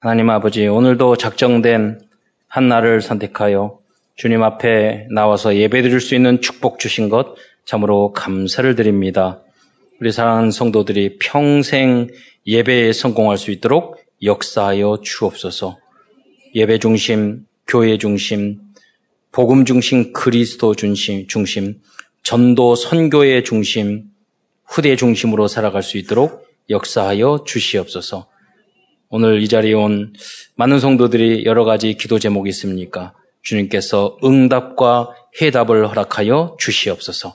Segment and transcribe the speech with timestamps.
[0.00, 2.00] 하나님 아버지, 오늘도 작정된
[2.46, 3.80] 한 날을 선택하여
[4.14, 9.42] 주님 앞에 나와서 예배 드릴 수 있는 축복 주신 것 참으로 감사를 드립니다.
[10.00, 12.06] 우리 사랑하는 성도들이 평생
[12.46, 15.78] 예배에 성공할 수 있도록 역사하여 주옵소서.
[16.54, 18.60] 예배 중심, 교회 중심,
[19.32, 21.80] 복음 중심, 그리스도 중심, 중심,
[22.22, 24.04] 전도 선교의 중심,
[24.64, 28.28] 후대 중심으로 살아갈 수 있도록 역사하여 주시옵소서.
[29.10, 30.12] 오늘 이 자리에 온
[30.56, 33.14] 많은 성도들이 여러 가지 기도 제목이 있습니까?
[33.42, 35.08] 주님께서 응답과
[35.40, 37.34] 해답을 허락하여 주시옵소서.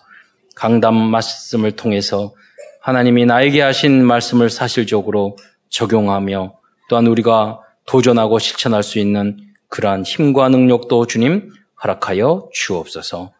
[0.56, 2.36] 강담 말씀을 통해서
[2.82, 5.36] 하나님이 나에게 하신 말씀을 사실적으로
[5.70, 6.54] 적용하며
[6.90, 11.52] 또한 우리가 도전하고 실천할 수 있는 그러한 힘과 능력도 주님
[11.84, 13.34] 허락하여 주옵소서.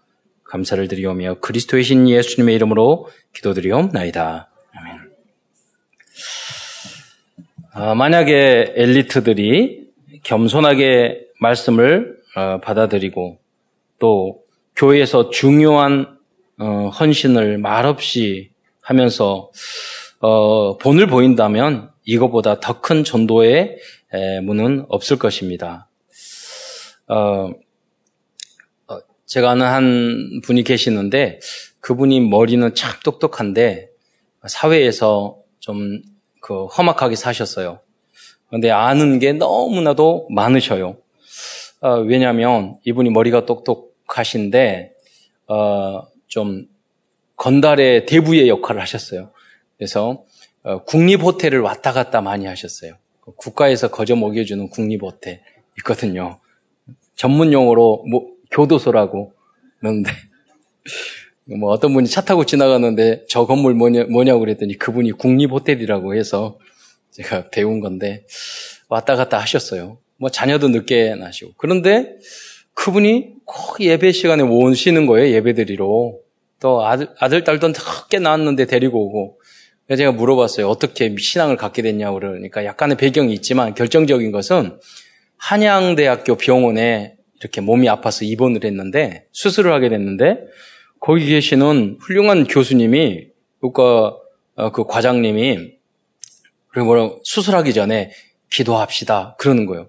[0.44, 4.50] 감사를 드리오며 그리스도의 신 예수님의 이름으로 기도드리옵나이다.
[4.76, 4.96] 아멘.
[4.96, 5.04] 아,
[7.76, 9.84] 만약에 엘리트들이
[10.24, 13.40] 겸손하게 말씀을 어, 받아들이고
[14.00, 14.42] 또
[14.76, 16.18] 교회에서 중요한
[16.60, 18.52] 어, 헌신을 말없이
[18.82, 19.52] 하면서
[20.20, 23.78] 어, 본을 보인다면 이것보다 더 큰 전도의
[24.44, 25.90] 문은 없을 것입니다.
[29.26, 31.40] 제가 아는 한 분이 계시는데
[31.80, 33.90] 그분이 머리는 참 똑똑한데
[34.46, 36.04] 사회에서 좀
[36.44, 37.80] 그 험악하게 사셨어요.
[38.50, 40.98] 그런데 아는 게 너무나도 많으셔요.
[41.80, 44.92] 어, 왜냐하면 이분이 머리가 똑똑하신데
[45.48, 46.68] 어, 좀
[47.38, 49.32] 건달의 대부의 역할을 하셨어요.
[49.78, 50.26] 그래서
[50.64, 52.96] 어, 국립호텔을 왔다 갔다 많이 하셨어요.
[53.22, 55.42] 국가에서 거저 먹여주는 국립호텔
[55.78, 56.42] 있거든요.
[57.16, 59.34] 전문 용어로 뭐, 교도소라고
[59.80, 60.12] 그러는데
[61.46, 66.58] 뭐 어떤 분이 차 타고 지나가는데 저 건물 뭐냐, 뭐냐고 그랬더니 그분이 국립호텔이라고 해서
[67.12, 68.26] 제가 배운 건데
[68.88, 69.98] 왔다 갔다 하셨어요.
[70.18, 71.54] 뭐 자녀도 늦게 나시고.
[71.58, 72.16] 그런데
[72.74, 75.34] 그분이 꼭 예배 시간에 오시는 거예요.
[75.36, 76.14] 예배 드리러.
[76.60, 79.40] 또 아들, 아들 딸도 늦게 나왔는데 데리고 오고.
[79.98, 80.70] 제가 물어봤어요.
[80.70, 84.80] 어떻게 신앙을 갖게 됐냐고 그러니까 약간의 배경이 있지만 결정적인 것은
[85.38, 90.40] 한양대학교 병원에 이렇게 몸이 아파서 입원을 했는데 수술을 하게 됐는데
[91.06, 93.28] 거기 계시는 훌륭한 교수님이
[93.60, 94.16] 그러니까
[94.72, 95.74] 그 과장님이
[96.70, 98.12] 그리고 수술하기 전에
[98.50, 99.88] 기도합시다 그러는 거예요.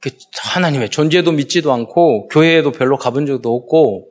[0.00, 4.08] 그 하나님의 존재도 믿지도 않고 교회에도 별로 가본 적도 없고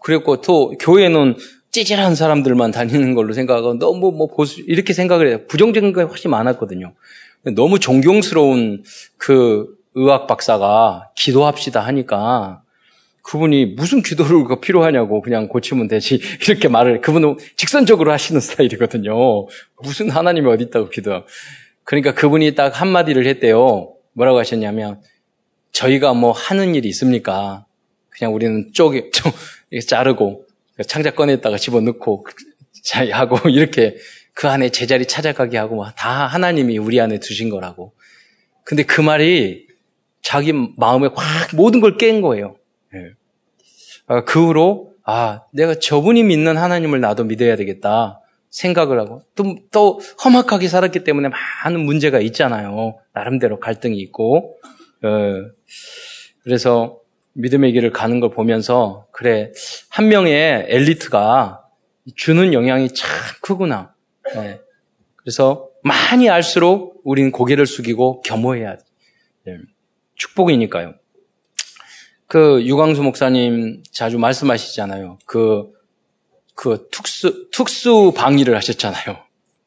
[0.00, 1.34] 그리고 또 교회는
[1.72, 5.40] 찌질한 사람들만 다니는 걸로 생각하고 너무 뭐 보수 이렇게 생각을 해요.
[5.48, 6.94] 부정적인 게 훨씬 많았거든요.
[7.56, 8.84] 너무 존경스러운
[9.16, 12.62] 그 의학 박사가 기도합시다 하니까
[13.28, 16.18] 그분이 무슨 기도를 필요하냐고 그냥 고치면 되지
[16.48, 19.12] 이렇게 말을 그분은 직선적으로 하시는 스타일이거든요.
[19.82, 21.24] 무슨 하나님이 어디 있다고 기도.
[21.84, 23.94] 그러니까 그분이 딱 한마디를 했대요.
[24.14, 25.02] 뭐라고 하셨냐면
[25.72, 27.66] 저희가 뭐 하는 일이 있습니까?
[28.08, 29.30] 그냥 우리는 쪼개 쪼
[29.86, 30.46] 자르고
[30.86, 32.26] 창자 꺼냈다가 집어넣고
[33.12, 33.96] 하고 이렇게
[34.32, 37.92] 그 안에 제자리 찾아가게 하고 다 하나님이 우리 안에 두신 거라고.
[38.64, 39.66] 근데 그 말이
[40.22, 42.56] 자기 마음에 확 모든 걸 깬 거예요.
[42.94, 43.17] 예.
[44.08, 48.20] 아, 그 후로 아 내가 저분이 믿는 하나님을 나도 믿어야 되겠다
[48.50, 51.28] 생각을 하고 또, 또 험악하게 살았기 때문에
[51.64, 52.98] 많은 문제가 있잖아요.
[53.12, 54.58] 나름대로 갈등이 있고
[55.02, 55.08] 어,
[56.42, 56.98] 그래서
[57.34, 59.52] 믿음의 길을 가는 걸 보면서 그래
[59.90, 61.62] 한 명의 엘리트가
[62.16, 63.08] 주는 영향이 참
[63.42, 63.94] 크구나.
[64.34, 64.60] 네.
[65.16, 68.84] 그래서 많이 알수록 우리는 고개를 숙이고 겸허해야 돼.
[69.44, 69.58] 네.
[70.16, 70.94] 축복이니까요.
[72.28, 75.18] 그 유광수 목사님 자주 말씀하시잖아요.
[75.24, 75.72] 그,
[76.54, 79.16] 그 특수, 특수 방위를 하셨잖아요.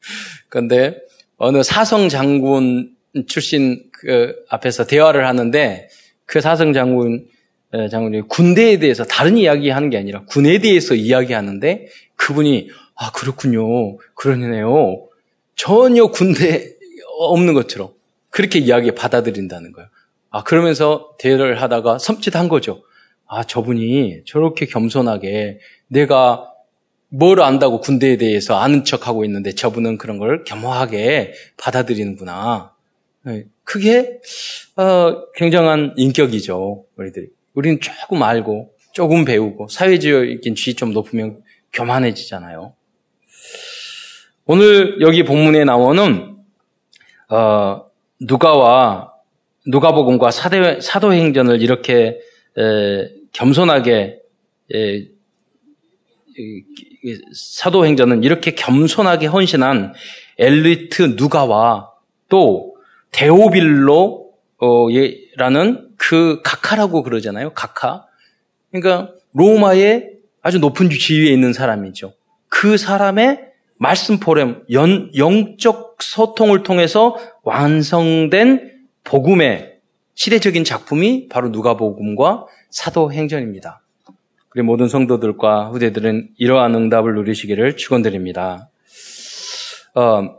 [0.48, 0.96] 그런데
[1.36, 2.94] 어느 사성 장군
[3.26, 5.88] 출신 그 앞에서 대화를 하는데
[6.24, 7.26] 그 사성 장군
[7.90, 15.08] 장군이 군대에 대해서 다른 이야기 하는 게 아니라 군에 대해서 이야기하는데 그분이 아 그렇군요 그러네요
[15.56, 16.74] 전혀 군대
[17.18, 17.90] 없는 것처럼
[18.30, 19.88] 그렇게 이야기 받아들인다는 거예요.
[20.32, 22.82] 아, 그러면서 대화를 하다가 섬찟한 거죠.
[23.26, 26.48] 아, 저분이 저렇게 겸손하게 내가
[27.08, 32.74] 뭘 안다고 군대에 대해서 아는 척 하고 있는데 저분은 그런 걸 겸허하게 받아들이는구나.
[33.24, 34.20] 네, 그게
[34.76, 36.86] 어, 굉장한 인격이죠.
[36.96, 37.28] 우리들이.
[37.52, 41.42] 우리는 조금 알고 조금 배우고 사회적인 지위 좀 높으면
[41.74, 42.74] 교만해지잖아요.
[44.46, 46.36] 오늘 여기 본문에 나오는
[47.28, 47.84] 어,
[48.20, 49.11] 누가와
[49.66, 52.18] 누가복음과 사도행전을 이렇게
[52.58, 54.18] 에, 겸손하게
[54.74, 55.06] 에,
[57.34, 59.94] 사도행전은 이렇게 겸손하게 헌신한
[60.38, 61.90] 엘리트 누가와
[62.28, 62.76] 또
[63.10, 64.32] 데오빌로
[65.36, 67.52] 라는 그 각하라고 그러잖아요.
[67.52, 68.04] 각하.
[68.70, 72.12] 그러니까 로마의 아주 높은 지위에 있는 사람이죠.
[72.48, 73.40] 그 사람의
[73.76, 78.71] 말씀 포럼, 연, 영적 소통을 통해서 완성된
[79.04, 79.78] 복음의
[80.14, 83.80] 시대적인 작품이 바로 누가복음과 사도행전입니다.
[84.48, 88.68] 그리고 모든 성도들과 후대들은 이러한 응답을 누리시기를 축원드립니다.
[89.94, 90.38] 어,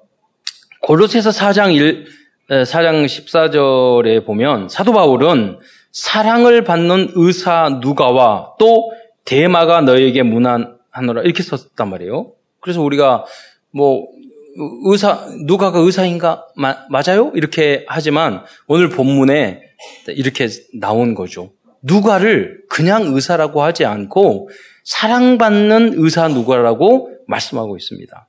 [0.81, 2.06] 골로새서 4장 1,
[2.50, 5.60] 4장 14절에 보면 사도 바울은
[5.92, 8.92] 사랑을 받는 의사 누가와 또
[9.25, 12.33] 대마가 너에게 무난하노라 이렇게 썼단 말이에요.
[12.60, 13.25] 그래서 우리가
[13.71, 14.07] 뭐
[14.55, 17.31] 의사 누가가 의사인가 마, 맞아요?
[17.35, 19.61] 이렇게 하지만 오늘 본문에
[20.09, 20.47] 이렇게
[20.79, 21.53] 나온 거죠.
[21.81, 24.50] 누가를 그냥 의사라고 하지 않고
[24.83, 28.27] 사랑받는 의사 누가라고 말씀하고 있습니다.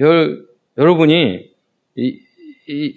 [0.00, 0.06] 여,
[0.76, 1.50] 여러분이
[1.96, 2.18] 이,
[2.68, 2.94] 이,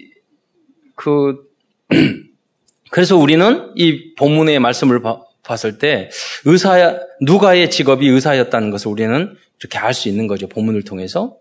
[0.94, 1.50] 그
[2.90, 6.10] 그래서 우리는 이 본문의 말씀을 봐, 봤을 때
[6.44, 10.46] 의사 누가의 직업이 의사였다는 것을 우리는 이렇게 알 수 있는 거죠.
[10.48, 11.36] 본문을 통해서.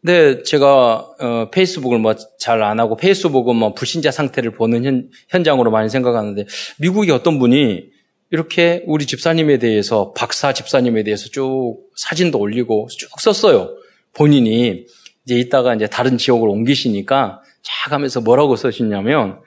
[0.00, 5.70] 근데 제가 어, 페이스북을 뭐 잘 안 하고 페이스북은 뭐 불신자 상태를 보는 현, 현장으로
[5.70, 6.46] 많이 생각하는데
[6.78, 7.84] 미국의 어떤 분이
[8.30, 13.70] 이렇게 우리 집사님에 대해서 박사 집사님에 대해서 쭉 사진도 올리고 쭉 썼어요.
[14.12, 14.86] 본인이
[15.24, 19.40] 이제 이따가 이제 다른 지역으로 옮기시니까 쫙 하면서 뭐라고 쓰시냐면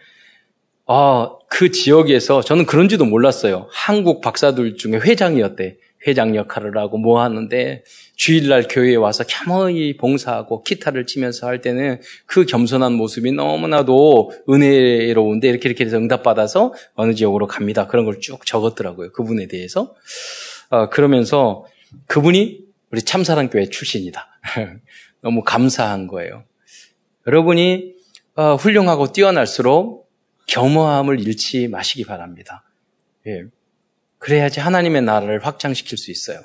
[0.87, 3.67] 아, 그 지역에서 저는 그런지도 몰랐어요.
[3.71, 5.77] 한국 박사들 중에 회장이었대.
[6.07, 7.83] 회장 역할을 하고 뭐 하는데
[8.15, 15.69] 주일날 교회에 와서 겸허히 봉사하고 기타를 치면서 할 때는 그 겸손한 모습이 너무나도 은혜로운데 이렇게
[15.69, 17.87] 이렇게 해서 응답받아서 어느 지역으로 갑니다.
[17.87, 19.11] 그런 걸 쭉 적었더라고요.
[19.11, 19.95] 그분에 대해서.
[20.69, 21.65] 어, 그러면서
[22.07, 22.59] 그분이
[22.91, 24.27] 우리 참사랑교회 출신이다.
[25.21, 26.43] 너무 감사한 거예요.
[27.27, 27.93] 여러분이
[28.35, 30.09] 어, 훌륭하고 뛰어날수록
[30.47, 32.63] 겸허함을 잃지 마시기 바랍니다.
[33.27, 33.43] 예.
[34.21, 36.41] 그래야지 하나님의 나라를 확장시킬 수 있어요.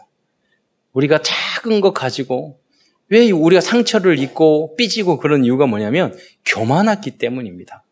[0.93, 2.59] 우리가 작은 거 가지고
[3.09, 7.85] 왜 우리가 상처를 입고 삐지고 그런 이유가 뭐냐면 교만했기 때문입니다.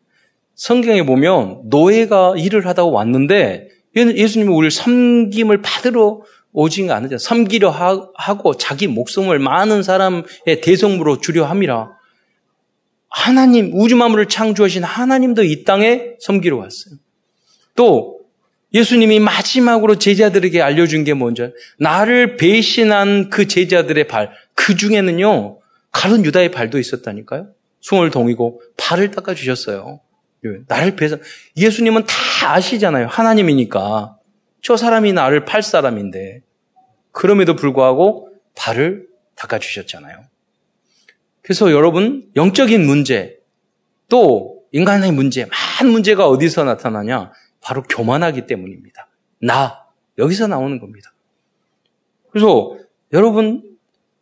[0.55, 6.21] 성경에 보면 노예가 일을 하다가 왔는데 예수님은 우리를 섬김을 받으러
[6.51, 7.19] 오진 않으죠.
[7.19, 7.69] 섬기려
[8.15, 11.91] 하고 자기 목숨을 많은 사람의 대성부로 주려 함이라.
[13.07, 16.95] 하나님, 우주 만물을 창조하신 하나님도 이 땅에 섬기러 왔어요.
[17.75, 18.14] 또
[18.75, 21.49] 예수님이 마지막으로 제자들에게 알려준 게 뭔지
[21.79, 25.59] 나를 배신한 그 제자들의 발, 그 중에는요,
[25.91, 27.47] 가른 유다의 발도 있었다니까요.
[27.79, 30.01] 숭을 동이고 발을 닦아주셨어요.
[30.45, 31.21] 예, 나를 배신,
[31.55, 33.07] 예수님은 다 아시잖아요.
[33.07, 34.17] 하나님이니까.
[34.61, 36.41] 저 사람이 나를 팔 사람인데.
[37.13, 39.07] 그럼에도 불구하고 발을
[39.37, 40.19] 닦아주셨잖아요.
[41.43, 43.37] 그래서 여러분, 영적인 문제,
[44.09, 47.31] 또 인간의 문제, 많은 문제가 어디서 나타나냐?
[47.65, 49.07] 바로 교만하기 때문입니다.
[49.41, 49.85] 나,
[50.19, 51.11] 여기서 나오는 겁니다.
[52.29, 52.77] 그래서
[53.11, 53.63] 여러분,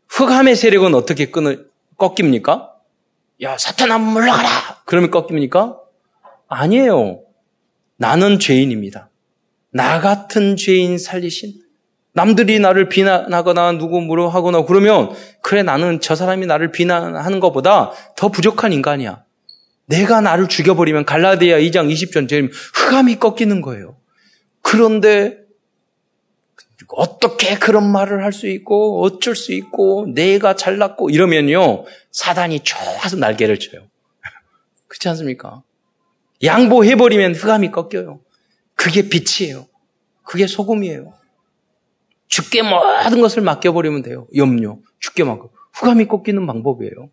[0.07, 1.57] 흑암의 세력은 어떻게 끊어,
[1.97, 2.73] 꺾입니까?
[3.41, 4.83] 야, 사탄아, 물러가라!
[4.85, 5.77] 그러면 꺾입니까?
[6.47, 7.21] 아니에요.
[7.97, 9.09] 나는 죄인입니다.
[9.71, 11.63] 나 같은 죄인 살리신
[12.13, 15.11] 남들이 나를 비난하거나 누구 뭐로 하거나 그러면
[15.41, 19.23] 그래 나는 저 사람이 나를 비난하는 것보다 더 부족한 인간이야.
[19.85, 23.97] 내가 나를 죽여버리면 갈라디아 2장 20절 제일 흑암이 꺾이는 거예요.
[24.61, 25.43] 그런데
[26.89, 33.59] 어떻게 그런 말을 할 수 있고 어쩔 수 있고 내가 잘났고 이러면요 사단이 좋아서 날개를
[33.59, 33.87] 쳐요.
[34.87, 35.63] 그렇지 않습니까?
[36.43, 38.19] 양보해버리면 흑암이 꺾여요.
[38.75, 39.67] 그게 빛이에요.
[40.23, 41.13] 그게 소금이에요.
[42.27, 44.27] 죽게 모든 것을 맡겨버리면 돼요.
[44.35, 44.77] 염려.
[44.99, 45.51] 죽게 맡고.
[45.73, 47.09] 후감이 꺾이는 방법이에요.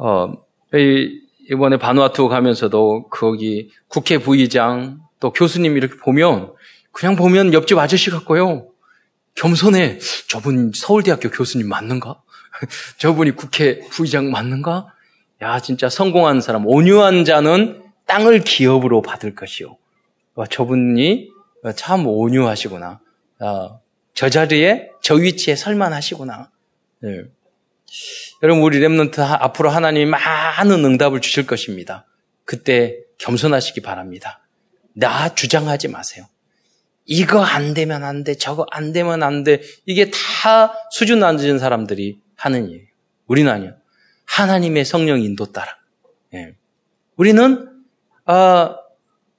[0.00, 0.04] 예.
[0.04, 0.32] 어,
[1.50, 6.52] 이번에 바누아투 가면서도 거기 국회 부의장 또 교수님 이렇게 보면
[6.92, 8.68] 그냥 보면 옆집 아저씨 같고요.
[9.34, 9.98] 겸손해.
[10.28, 12.22] 저분 서울대학교 교수님 맞는가?
[12.98, 14.86] 저분이 국회 부의장 맞는가?
[15.42, 19.76] 야, 진짜 성공한 사람, 온유한 자는 땅을 기업으로 받을 것이요.
[20.50, 21.28] 저분이
[21.76, 23.00] 참 온유하시구나.
[23.40, 23.80] 어,
[24.14, 26.50] 저 자리에, 저 위치에 설만하시구나.
[27.00, 27.24] 네.
[28.42, 32.06] 여러분, 우리 랩런트 앞으로 하나님이 많은 응답을 주실 것입니다.
[32.44, 34.40] 그때 겸손하시기 바랍니다.
[34.94, 36.26] 나 주장하지 마세요.
[37.06, 39.60] 이거 안 되면 안 돼, 저거 안 되면 안 돼.
[39.86, 42.86] 이게 다 수준 낮은 사람들이 하는 일이에요.
[43.26, 43.76] 우리는 아니요.
[44.26, 45.76] 하나님의 성령 인도 따라.
[46.34, 46.54] 예.
[47.16, 47.68] 우리는,
[48.24, 48.76] 아,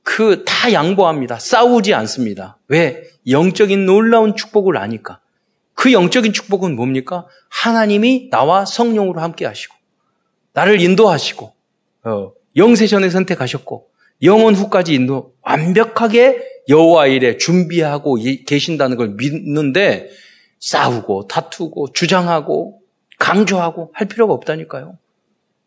[0.04, 1.40] 그다 양보합니다.
[1.40, 2.60] 싸우지 않습니다.
[2.68, 3.04] 왜?
[3.28, 5.20] 영적인 놀라운 축복을 아니까.
[5.86, 7.28] 그 영적인 축복은 뭡니까?
[7.48, 9.76] 하나님이 나와 성령으로 함께 하시고,
[10.54, 11.54] 나를 인도하시고,
[12.06, 13.88] 어, 영세전에 선택하셨고
[14.24, 20.10] 영원 후까지 인도 완벽하게 여호와 일에 준비하고 계신다는 걸 믿는데
[20.58, 22.82] 싸우고 다투고 주장하고
[23.20, 24.98] 강조하고 할 필요가 없다니까요.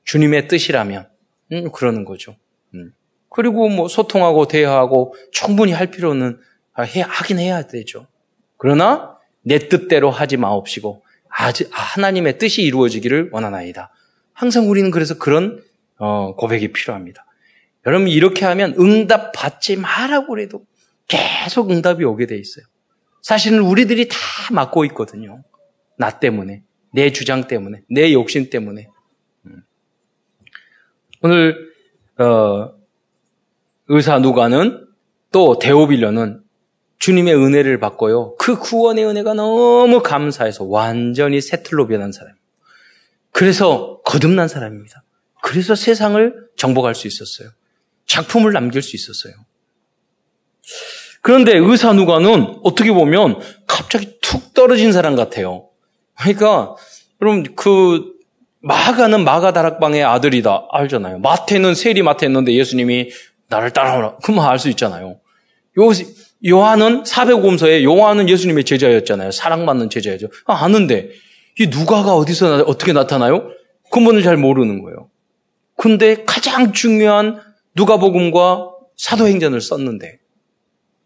[0.02, 1.08] 주님의 뜻이라면
[1.52, 2.34] 음, 그러는 거죠.
[2.74, 2.92] 음.
[3.28, 6.40] 그리고 뭐 소통하고 대화하고 충분히 할 필요는
[6.80, 8.08] 해, 하긴 해야 되죠.
[8.56, 9.17] 그러나
[9.48, 11.02] 내 뜻대로 하지 마옵시고
[11.70, 13.90] 하나님의 뜻이 이루어지기를 원하나이다.
[14.34, 15.62] 항상 우리는 그래서 그런
[15.96, 17.24] 어, 고백이 필요합니다.
[17.86, 20.66] 여러분 이렇게 하면 응답 받지 말라고 그래도
[21.06, 22.66] 계속 응답이 오게 돼 있어요.
[23.22, 24.16] 사실은 우리들이 다
[24.52, 25.42] 맡고 있거든요.
[25.96, 26.62] 나 때문에,
[26.92, 28.88] 내 주장 때문에, 내 욕심 때문에.
[29.46, 29.62] 음.
[31.22, 31.72] 오늘
[32.18, 32.74] 어,
[33.88, 34.86] 의사 누가는
[35.32, 36.42] 또 데오빌려는
[36.98, 38.36] 주님의 은혜를 받고요.
[38.36, 42.34] 그 구원의 은혜가 너무 감사해서 완전히 새틀로 변한 사람.
[43.30, 45.04] 그래서 거듭난 사람입니다.
[45.42, 47.50] 그래서 세상을 정복할 수 있었어요.
[48.06, 49.34] 작품을 남길 수 있었어요.
[51.20, 55.68] 그런데 의사 누가는 어떻게 보면 갑자기 툭 떨어진 사람 같아요.
[56.18, 56.74] 그러니까
[57.20, 58.12] 여러분 그
[58.60, 61.20] 마가는 마가 다락방의 아들이다 알잖아요.
[61.20, 63.10] 마태는 세리 마태였는데 예수님이
[63.48, 64.16] 나를 따라오라.
[64.16, 65.20] 그만 알 수 있잖아요.
[65.78, 65.92] 요
[66.46, 69.32] 요한은 사백곰서에 요한은 예수님의 제자였잖아요.
[69.32, 70.28] 사랑받는 제자였죠.
[70.46, 71.10] 아, 아는데
[71.58, 73.50] 이 누가가 어디서 어떻게 나타나요?
[73.90, 75.08] 근본을 잘 모르는 거예요.
[75.76, 77.40] 근데 가장 중요한
[77.74, 80.18] 누가복음과 사도행전을 썼는데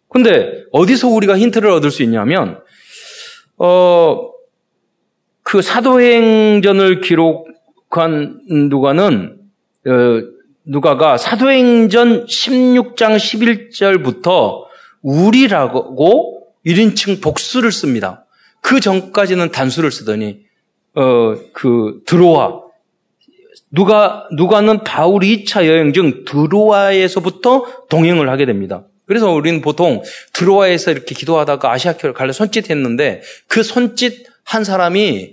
[0.08, 2.60] 근데 어디서 우리가 힌트를 얻을 수 있냐면
[3.56, 4.30] 어,
[5.42, 9.38] 그 사도행전을 기록한 누가는
[9.86, 9.90] 어,
[10.64, 14.64] 누가가 사도행전 16장 11절부터
[15.02, 18.24] 우리라고 1인칭 복수를 씁니다.
[18.60, 20.40] 그 전까지는 단수를 쓰더니
[20.94, 22.60] 어, 그 드로아
[23.70, 28.84] 누가 누가는 바울 2차 여행 중 드로아에서부터 동행을 하게 됩니다.
[29.06, 35.32] 그래서 우리는 보통 드로아에서 이렇게 기도하다가 아시아교를 갈래 손짓했는데 그 손짓 한 사람이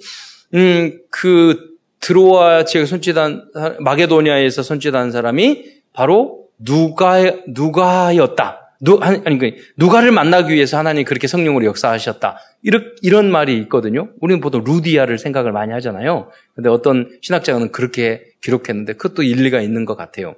[0.53, 3.49] 음그 드로아 지역 손짓한
[3.79, 8.68] 마게도니아에서 손짓한 사람이 바로 누가 누가였다.
[8.81, 12.39] 누 아니 그 누가를 만나기 위해서 하나님 그렇게 성령으로 역사하셨다.
[12.63, 14.09] 이런 이런 말이 있거든요.
[14.21, 16.29] 우리는 보통 루디아를 생각을 많이 하잖아요.
[16.55, 20.35] 근데 어떤 신학자는 그렇게 기록했는데 그것도 일리가 있는 것 같아요.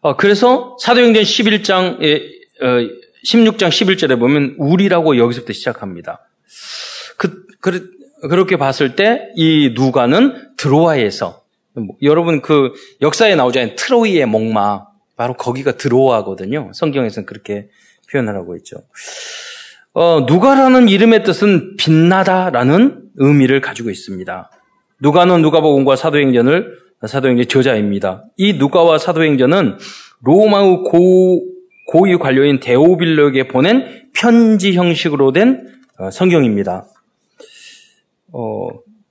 [0.00, 1.96] 어, 그래서 사도행전 11장,
[2.60, 2.66] 어,
[3.24, 6.28] 16장 11절에 보면 우리라고 여기서부터 시작합니다.
[7.16, 7.90] 그, 그,
[8.28, 11.42] 그렇게 봤을 때 이 누가는 드로아에서
[11.74, 13.76] 뭐, 여러분 그 역사에 나오잖아요.
[13.76, 14.84] 트로이의 목마
[15.22, 16.72] 바로 거기가 드로아거든요.
[16.74, 17.68] 성경에서는 그렇게
[18.10, 18.78] 표현을 하고 있죠.
[19.94, 24.50] 어, 누가라는 이름의 뜻은 빛나다라는 의미를 가지고 있습니다.
[25.00, 26.76] 누가는 누가복음과 사도행전을
[27.06, 28.24] 사도행전 저자입니다.
[28.36, 29.78] 이 누가와 사도행전은
[30.22, 31.44] 로마의 고,
[31.86, 35.68] 고위 관료인 데오빌로에게 보낸 편지 형식으로 된
[36.00, 36.86] 어, 성경입니다.
[38.32, 38.68] 어,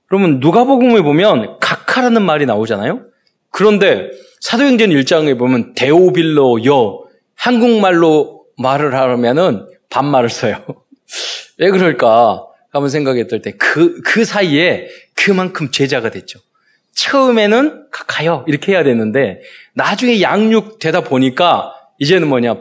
[0.08, 3.00] 그러면 누가복음에 보면 각하라는 말이 나오잖아요.
[3.48, 4.10] 그런데
[4.42, 7.04] 사도행전 1장에 보면 데오빌로여
[7.36, 10.64] 한국말로 말을 하면은 반말을 써요.
[11.58, 12.44] 왜 그럴까?
[12.72, 16.40] 한번 생각했을 때 그, 그 사이에 그만큼 제자가 됐죠.
[16.96, 19.40] 처음에는 가요 이렇게 해야 되는데
[19.74, 22.56] 나중에 양육 되다 보니까 이제는 뭐냐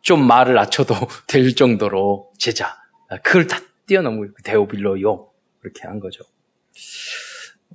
[0.00, 0.94] 좀 말을 낮춰도
[1.28, 2.74] 될 정도로 제자
[3.22, 5.28] 그걸 다 뛰어넘고 데오빌로요
[5.60, 6.24] 그렇게 한 거죠.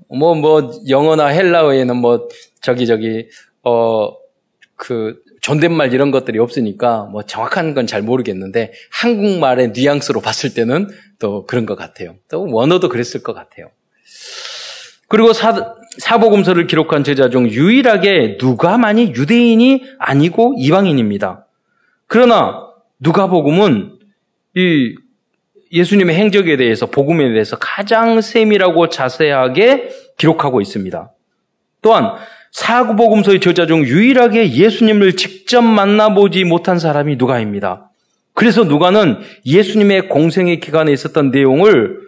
[0.10, 2.28] 뭐뭐 뭐 영어나 헬라어에는 뭐
[2.62, 3.28] 저기 저기
[3.64, 4.24] 어
[4.84, 11.46] 그 존댓말 이런 것들이 없으니까 뭐 정확한 건 잘 모르겠는데 한국말의 뉘앙스로 봤을 때는 또
[11.46, 12.16] 그런 것 같아요.
[12.30, 13.70] 또 원어도 그랬을 것 같아요.
[15.08, 21.46] 그리고 사, 사복음서를 기록한 제자 중 유일하게 누가만이 유대인이 아니고 이방인입니다.
[22.08, 22.68] 그러나
[23.00, 24.00] 누가복음은
[24.56, 24.96] 이
[25.74, 31.12] 예수님의 행적에 대해서 복음에 대해서 가장 세밀하고 자세하게 기록하고 있습니다.
[31.82, 32.14] 또한
[32.52, 37.90] 사구복음서의 저자 중 유일하게 예수님을 직접 만나보지 못한 사람이 누가입니다.
[38.34, 42.00] 그래서 누가는 예수님의 공생의 기간에 있었던 내용을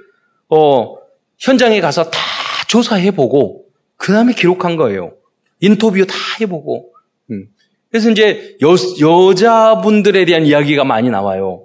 [0.49, 0.95] 어,
[1.39, 2.19] 현장에 가서 다
[2.67, 3.65] 조사해보고
[3.97, 5.13] 그 다음에 기록한 거예요.
[5.59, 6.91] 인터뷰 다 해보고.
[7.31, 7.47] 음.
[7.89, 11.64] 그래서 이제 여, 여자분들에 대한 이야기가 많이 나와요.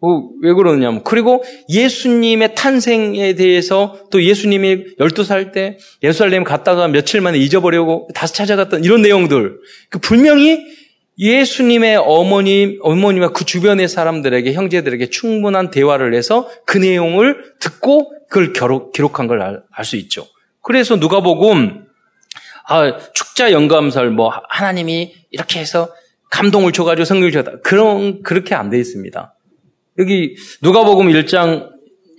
[0.00, 7.38] 어, 왜 그러냐면, 그리고 예수님의 탄생에 대해서 또 예수님이 12살 때 예루살렘 갔다가 며칠 만에
[7.38, 9.58] 잊어버리고 다시 찾아갔던 이런 내용들.
[9.90, 10.60] 그 분명히
[11.18, 18.52] 예수님의 어머님, 어머님과 그 주변의 사람들에게, 형제들에게 충분한 대화를 해서 그 내용을 듣고 그걸
[18.92, 20.26] 기록 한 걸 알 수 있죠.
[20.62, 21.86] 그래서 누가복음
[22.68, 25.88] 아, 축자 영감설 뭐 하나님이 이렇게 해서
[26.30, 27.52] 감동을 줘가지고 성경을 줬다.
[27.62, 29.35] 그런 그렇게 안 돼 있습니다.
[29.98, 31.70] 여기 누가복음 1장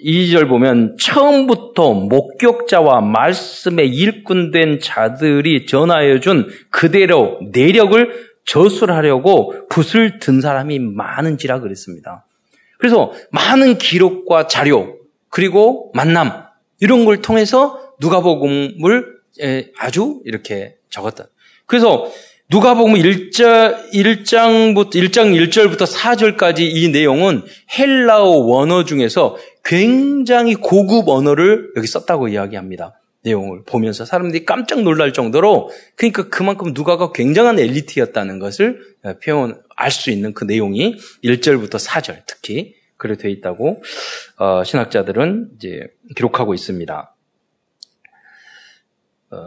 [0.04, 10.80] 2절 보면 처음부터 목격자와 말씀에 일꾼된 자들이 전하여 준 그대로 내력을 저술하려고 붓을 든 사람이
[10.80, 12.26] 많은지라 그랬습니다.
[12.78, 14.98] 그래서 많은 기록과 자료
[15.30, 16.44] 그리고 만남
[16.80, 19.18] 이런 걸 통해서 누가복음을
[19.78, 21.26] 아주 이렇게 적었다.
[21.66, 22.10] 그래서
[22.50, 27.44] 누가복음 1장 1장부터 1장 1절부터 4절까지 이 내용은
[27.78, 29.36] 헬라어 원어 중에서
[29.66, 33.02] 굉장히 고급 언어를 여기 썼다고 이야기합니다.
[33.24, 38.80] 내용을 보면서 사람들이 깜짝 놀랄 정도로 그러니까 그만큼 누가가 굉장한 엘리트였다는 것을
[39.26, 43.84] 표현 알 수 있는 그 내용이 1절부터 4절 특히 그렇게 되어 있다고
[44.38, 47.14] 어, 신학자들은 이제 기록하고 있습니다.
[49.32, 49.38] 어,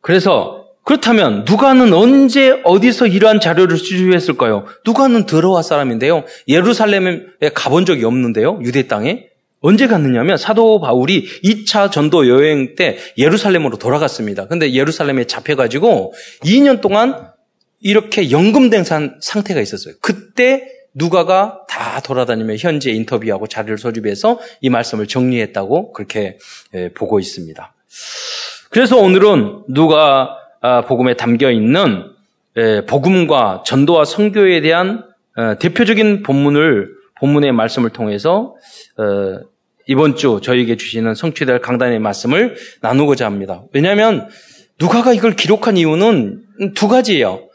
[0.00, 4.66] 그래서 그렇다면 누가는 언제 어디서 이러한 자료를 수집했을까요?
[4.84, 6.22] 누가는 들어와 사람인데요.
[6.46, 7.22] 예루살렘에
[7.54, 8.60] 가본 적이 없는데요.
[8.62, 9.26] 유대 땅에.
[9.60, 14.46] 언제 갔느냐면 사도 바울이 2차 전도 여행 때 예루살렘으로 돌아갔습니다.
[14.46, 16.14] 근데 예루살렘에 잡혀가지고
[16.44, 17.32] 2년 동안
[17.80, 19.94] 이렇게 연금된 상태가 있었어요.
[20.00, 26.38] 그때 누가가 다 돌아다니며 현재 인터뷰하고 자료를 소집해서 이 말씀을 정리했다고 그렇게
[26.94, 27.74] 보고 있습니다.
[28.70, 30.45] 그래서 오늘은 누가 아,
[30.86, 32.12] 복음에 담겨 있는
[32.86, 35.04] 복음과 전도와 성교에 대한
[35.36, 36.88] 어, 대표적인 본문을
[37.20, 38.54] 본문의 말씀을 통해서
[38.96, 39.40] 어,
[39.86, 43.62] 이번 주 저에게 주시는 성취될 강단의 말씀을 나누고자 합니다.
[43.72, 44.28] 왜냐하면
[44.80, 47.48] 누가가 이걸 기록한 이유는 두 가지예요.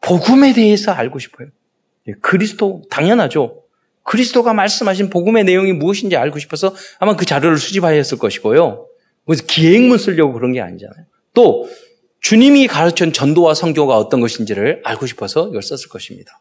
[0.00, 1.48] 복음에 대해서 알고 싶어요.
[2.08, 3.62] 예, 그리스도 당연하죠.
[4.02, 8.86] 그리스도가 말씀하신 복음의 내용이 무엇인지 알고 싶어서 아마 그 자료를 수집하였을 것이고요.
[9.26, 11.06] 그래서 기획문 쓰려고 그런 게 아니잖아요.
[11.32, 11.66] 또
[12.24, 16.40] 주님이 가르친 전도와 성교가 어떤 것인지를 알고 싶어서 이걸 썼을 것입니다.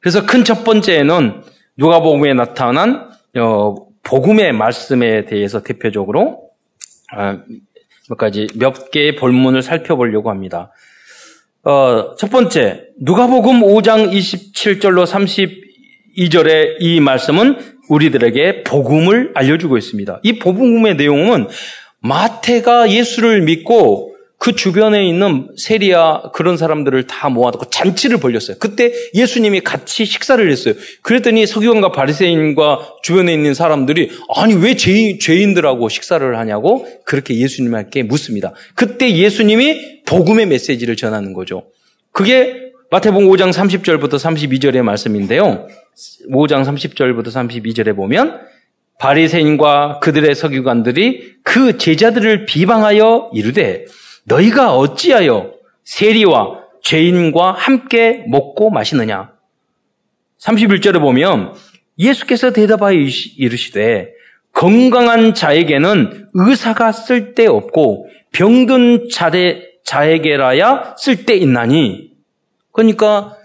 [0.00, 1.42] 그래서 큰 첫 번째는
[1.76, 6.48] 누가복음에 나타난 어, 복음의 말씀에 대해서 대표적으로
[7.14, 7.38] 아,
[8.08, 10.72] 몇 가지 몇 개의 본문을 살펴보려고 합니다.
[11.64, 15.04] 어, 첫 번째 누가복음 5장 27절로
[16.16, 17.58] 32절의 이 말씀은
[17.90, 20.20] 우리들에게 복음을 알려주고 있습니다.
[20.22, 21.48] 이 복음의 내용은
[22.00, 24.11] 마태가 예수를 믿고
[24.42, 28.56] 그 주변에 있는 세리아 그런 사람들을 다 모아놓고 잔치를 벌렸어요.
[28.58, 30.74] 그때 예수님이 같이 식사를 했어요.
[31.02, 38.52] 그랬더니 서기관과 바리새인과 주변에 있는 사람들이 아니 왜 죄인, 죄인들하고 식사를 하냐고 그렇게 예수님께 묻습니다.
[38.74, 41.62] 그때 예수님이 복음의 메시지를 전하는 거죠.
[42.10, 45.68] 그게 마태복음 5장 30절부터 32절의 말씀인데요.
[46.32, 48.40] 5장 30절부터 32절에 보면
[48.98, 53.86] 바리새인과 그들의 서기관들이 그 제자들을 비방하여 이르되
[54.24, 55.52] 너희가 어찌하여
[55.84, 59.32] 세리와 죄인과 함께 먹고 마시느냐?
[60.40, 61.54] 31절에 보면
[61.98, 64.12] 예수께서 대답하여 이르시되
[64.52, 72.12] 건강한 자에게는 의사가 쓸데없고 병든 자에, 자에게라야 쓸데있나니
[72.72, 73.36] 그러니까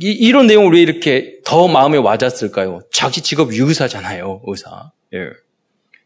[0.00, 2.80] 이, 런 내용을 왜 이렇게 더 마음에 와닿았을까요?
[2.92, 4.92] 자기 직업 의사잖아요, 의사.
[5.12, 5.30] 예.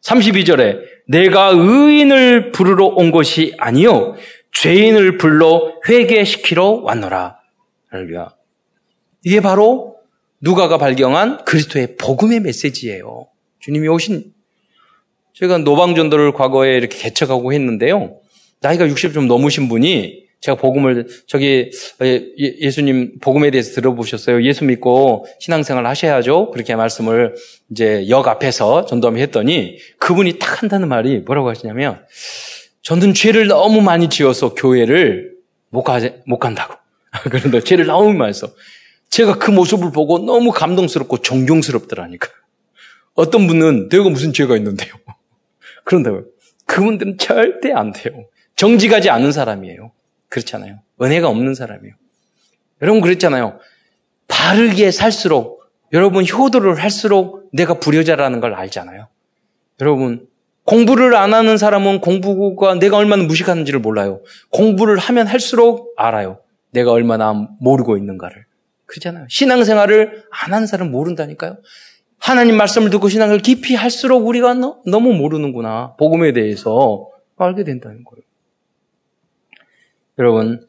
[0.02, 4.16] 32절에 내가 의인을 부르러 온 것이 아니요
[4.52, 7.38] 죄인을 불러 회개시키러 왔노라.
[7.90, 8.34] 할렐루야.
[9.24, 9.96] 이게 바로
[10.40, 13.28] 누가가 발견한 그리스도의 복음의 메시지예요.
[13.60, 14.32] 주님이 오신
[15.34, 18.18] 제가 노방전도를 과거에 이렇게 개척하고 했는데요.
[18.60, 21.70] 나이가 60 좀 넘으신 분이 제가 복음을 저기
[22.02, 24.42] 예, 예수님 복음에 대해서 들어보셨어요.
[24.42, 26.50] 예수 믿고 신앙생활 하셔야죠.
[26.50, 27.36] 그렇게 말씀을
[27.70, 32.04] 이제 역 앞에서 전도함 했더니 그분이 딱 한다는 말이 뭐라고 하시냐면
[32.82, 35.32] 저는 죄를 너무 많이 지어서 교회를
[35.70, 36.74] 못, 가, 못 간다고.
[37.30, 38.48] 그런데 죄를 너무 많이 해서
[39.10, 42.28] 제가 그 모습을 보고 너무 감동스럽고 존경스럽더라니까.
[43.14, 44.92] 어떤 분은 내가 무슨 죄가 있는데요.
[45.84, 46.24] 그런다고요.
[46.66, 48.24] 그분들은 절대 안 돼요.
[48.56, 49.92] 정직하지 않은 사람이에요.
[50.32, 50.78] 그렇잖아요.
[51.00, 51.94] 은혜가 없는 사람이에요.
[52.80, 53.58] 여러분 그랬잖아요.
[54.28, 59.08] 바르게 살수록 여러분 효도를 할수록 내가 불효자라는 걸 알잖아요.
[59.82, 60.26] 여러분
[60.64, 64.22] 공부를 안 하는 사람은 공부가 내가 얼마나 무식한지를 몰라요.
[64.50, 66.40] 공부를 하면 할수록 알아요.
[66.70, 68.46] 내가 얼마나 모르고 있는가를.
[68.86, 69.26] 그렇잖아요.
[69.28, 71.58] 신앙생활을 안 하는 사람은 모른다니까요.
[72.18, 75.94] 하나님 말씀을 듣고 신앙을 깊이 할수록 우리가 너무 모르는구나.
[75.98, 78.21] 복음에 대해서 알게 된다는 거예요.
[80.18, 80.66] 여러분,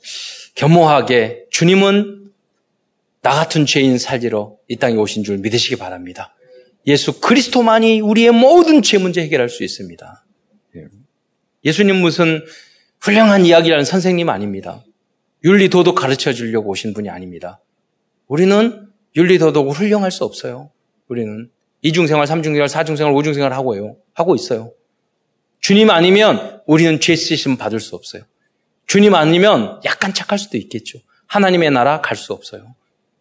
[0.56, 2.32] 겸허하게 주님은
[3.22, 6.36] 나 같은 죄인 살리러 이 땅에 오신 줄 믿으시기 바랍니다.
[6.86, 10.26] 예수 그리스도만이 우리의 모든 죄 문제 해결할 수 있습니다.
[10.76, 10.86] 예.
[11.64, 12.44] 예수님 무슨
[13.00, 14.84] 훌륭한 이야기라는 선생님 아닙니다.
[15.46, 17.62] 윤리 도덕 가르쳐 주려고 오신 분이 아닙니다.
[18.28, 20.72] 우리는 윤리 도덕을 훌륭할 수 없어요.
[21.08, 21.50] 우리는
[21.82, 23.98] 이중생활, 삼중생활, 사중생활, 오중생활 하고요.
[24.14, 24.74] 하고 있어요.
[25.60, 28.24] 주님 아니면 우리는 죄 쓰심 받을 수 없어요.
[28.88, 31.00] 주님 아니면 약간 착할 수도 있겠죠.
[31.28, 32.76] 하나님의 나라 갈 수 없어요.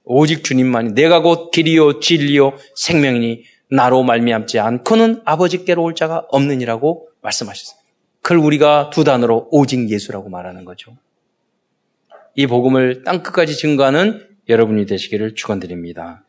[0.04, 7.78] 오직 주님만이 내가 곧 길이요 진리요 생명이니 나로 말미암지 않고는 아버지께로 올 자가 없느니라고 말씀하셨어요.
[8.20, 10.96] 그걸 우리가 두 단어로 오직 예수라고 말하는 거죠.
[12.34, 16.24] 이 복음을 땅 끝까지 증거하는 여러분이 되시기를 축원드립니다.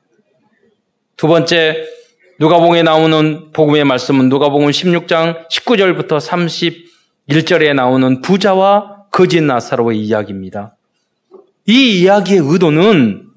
[1.17, 1.85] 두 번째
[2.39, 6.87] 누가복음에 나오는 복음의 말씀은 누가복음 16장 19절부터
[7.27, 10.75] 31절에 나오는 부자와 거짓 나사로의 이야기입니다.
[11.67, 13.27] 이 이야기의 의도는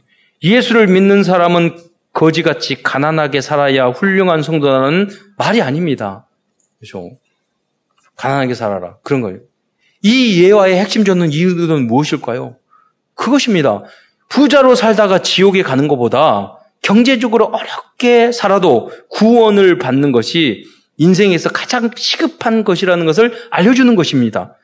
[0.42, 1.76] 예수를 믿는 사람은
[2.14, 6.26] 거지같이 가난하게 살아야 훌륭한 성도라는 말이 아닙니다.
[6.78, 7.10] 그렇죠?
[8.16, 8.96] 가난하게 살아라.
[9.02, 9.40] 그런 거예요.
[10.00, 12.56] 이 예화의 핵심 줬는 이유는 무엇일까요?
[13.14, 13.82] 그것입니다.
[14.30, 20.64] 부자로 살다가 지옥에 가는 것보다 경제적으로 어렵게 살아도 구원을 받는 것이
[20.96, 24.56] 인생에서 가장 시급한 것이라는 것을 알려주는 것입니다.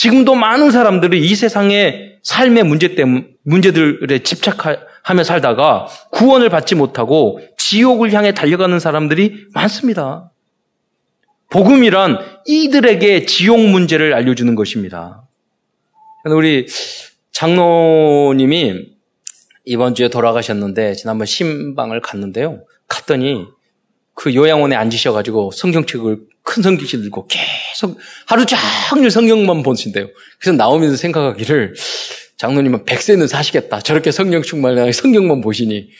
[0.00, 8.10] 지금도 많은 사람들이 이 세상의 삶의 문제 때문, 문제들에 집착하며 살다가 구원을 받지 못하고 지옥을
[8.14, 10.32] 향해 달려가는 사람들이 많습니다.
[11.50, 15.28] 복음이란 이들에게 지옥 문제를 알려주는 것입니다.
[16.24, 16.66] 우리
[17.32, 18.86] 장로님이
[19.66, 22.64] 이번 주에 돌아가셨는데 지난번 신방을 갔는데요.
[22.88, 23.44] 갔더니
[24.14, 30.08] 그 요양원에 앉으셔가지고 성경책을 큰 성경책 들고 계속 하루 종일 성경만 보신대요.
[30.40, 31.76] 그래서 나오면서 생각하기를
[32.38, 33.78] 장로님은 백세는 사시겠다.
[33.80, 35.90] 저렇게 성경 충만하게 성경만 보시니.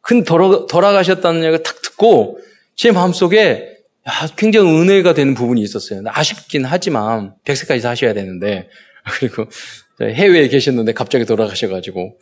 [0.00, 2.40] 큰 돌아, 돌아가셨다는 얘기를 탁 듣고
[2.74, 3.76] 제 마음속에
[4.08, 6.02] 야, 굉장히 은혜가 되는 부분이 있었어요.
[6.06, 8.68] 아쉽긴 하지만 백세까지 사셔야 되는데
[9.12, 9.46] 그리고
[10.00, 12.18] 해외에 계셨는데 갑자기 돌아가셔가지고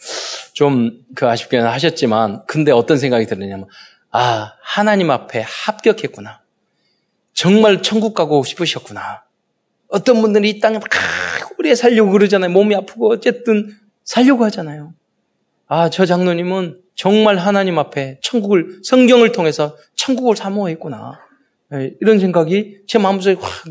[0.53, 3.66] 좀 그 아쉽게는 하셨지만 근데 어떤 생각이 들었냐면
[4.11, 6.40] 아 하나님 앞에 합격했구나.
[7.42, 9.22] 정말 천국 가고 싶으셨구나.
[9.87, 10.88] 어떤 분들은 이 땅에 막
[11.57, 12.51] 오래 살려고 그러잖아요.
[12.51, 14.92] 몸이 아프고 어쨌든 살려고 하잖아요.
[15.68, 21.20] 아 저 장로님은 정말 하나님 앞에 천국을 성경을 통해서 천국을 사모했구나.
[21.70, 23.66] 네, 이런 생각이 제 마음속에 확,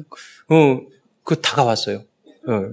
[0.49, 0.79] 어,
[1.25, 2.03] 그 다가왔어요.
[2.47, 2.69] 어.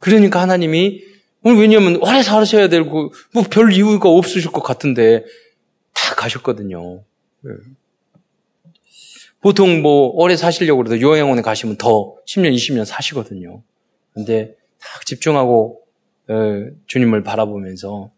[0.00, 1.02] 그러니까 하나님이,
[1.44, 5.24] 왜냐면 오래 살으셔야 되고, 뭐 별 이유가 없으실 것 같은데,
[5.94, 7.02] 다 가셨거든요.
[7.40, 7.52] 네.
[9.40, 13.62] 보통 뭐 오래 사시려고 그래도 요양원에 가시면 더 10년, 20년 사시거든요.
[14.12, 15.80] 근데 딱 집중하고
[16.28, 16.34] 어,
[16.86, 18.10] 주님을 바라보면서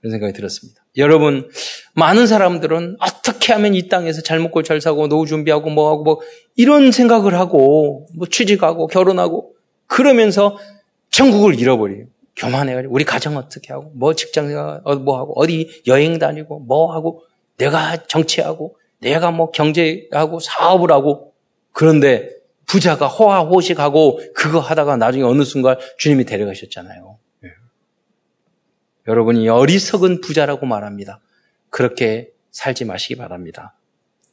[0.00, 0.84] 그런 생각이 들었습니다.
[0.96, 1.48] 여러분,
[1.94, 6.20] 많은 사람들은 어떻게 하면 이 땅에서 잘 먹고 잘 사고 노후 준비하고 뭐 하고 뭐
[6.56, 9.54] 이런 생각을 하고 뭐 취직하고 결혼하고
[9.86, 10.58] 그러면서
[11.10, 12.06] 천국을 잃어버려요.
[12.36, 16.92] 교만해가지고 우리 가정 어떻게 하고 뭐 직장 생활 어, 뭐 하고 어디 여행 다니고 뭐
[16.92, 17.22] 하고
[17.56, 21.34] 내가 정치하고 내가 뭐 경제하고 사업을 하고
[21.72, 22.30] 그런데
[22.66, 27.18] 부자가 호화호식하고 그거 하다가 나중에 어느 순간 주님이 데려가셨잖아요.
[29.06, 31.20] 여러분이 어리석은 부자라고 말합니다.
[31.68, 33.76] 그렇게 살지 마시기 바랍니다.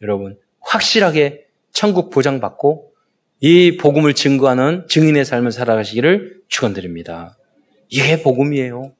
[0.01, 2.93] 여러분, 확실하게 천국 보장받고
[3.41, 7.37] 이 복음을 증거하는 증인의 삶을 살아가시기를 축원드립니다.
[7.89, 8.93] 이게 복음이에요.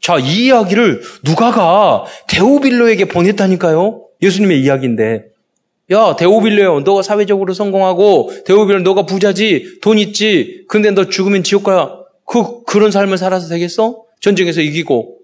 [0.00, 4.07] 자, 이 이야기를 누가가 데오빌로에게 보냈다니까요.
[4.22, 5.26] 예수님의 이야기인데.
[5.90, 6.80] 야, 데오빌로요.
[6.80, 10.64] 너가 사회적으로 성공하고 데오빌로 너가 부자지, 돈 있지.
[10.68, 12.04] 근데 너 죽으면 지옥 가.
[12.26, 14.04] 그 그런 삶을 살아서 되겠어?
[14.20, 15.16] 전쟁에서 이기고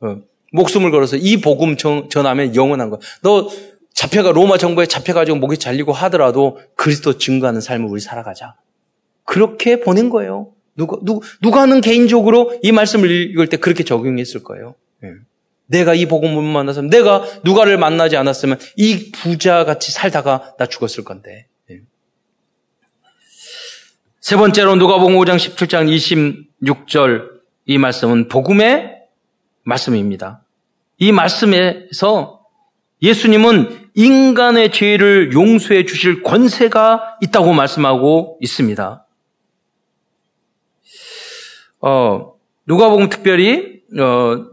[0.00, 0.16] 어,
[0.52, 3.00] 목숨을 걸어서 이 복음 전, 전하면 영원한 거야.
[3.22, 3.48] 너
[3.94, 8.56] 잡혀가 로마 정부에 잡혀가지고 목이 잘리고 하더라도 그리스도 증거하는 삶을 우리 살아가자.
[9.24, 10.52] 그렇게 보낸 거예요.
[10.76, 14.74] 누가 누, 누가는 개인적으로 이 말씀을 읽을 때 그렇게 적용했을 거예요.
[15.02, 15.10] 네.
[15.70, 21.04] 내가 이 복음을 못 만났으면 내가 누가를 만나지 않았으면 이 부자 같이 살다가 나 죽었을
[21.04, 21.46] 건데.
[21.68, 21.80] 네.
[24.20, 25.88] 세 번째로 누가복음 5장 17장
[26.60, 27.28] 26절
[27.66, 28.96] 이 말씀은 복음의
[29.62, 30.42] 말씀입니다.
[30.98, 32.44] 이 말씀에서
[33.00, 39.06] 예수님은 인간의 죄를 용서해 주실 권세가 있다고 말씀하고 있습니다.
[41.82, 42.34] 어,
[42.66, 44.49] 누가복음 특별히 어,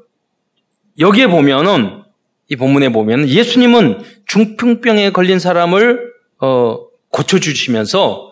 [0.99, 2.03] 여기에 보면은
[2.49, 6.77] 이 본문에 보면 예수님은 중풍병에 걸린 사람을 어,
[7.11, 8.31] 고쳐주시면서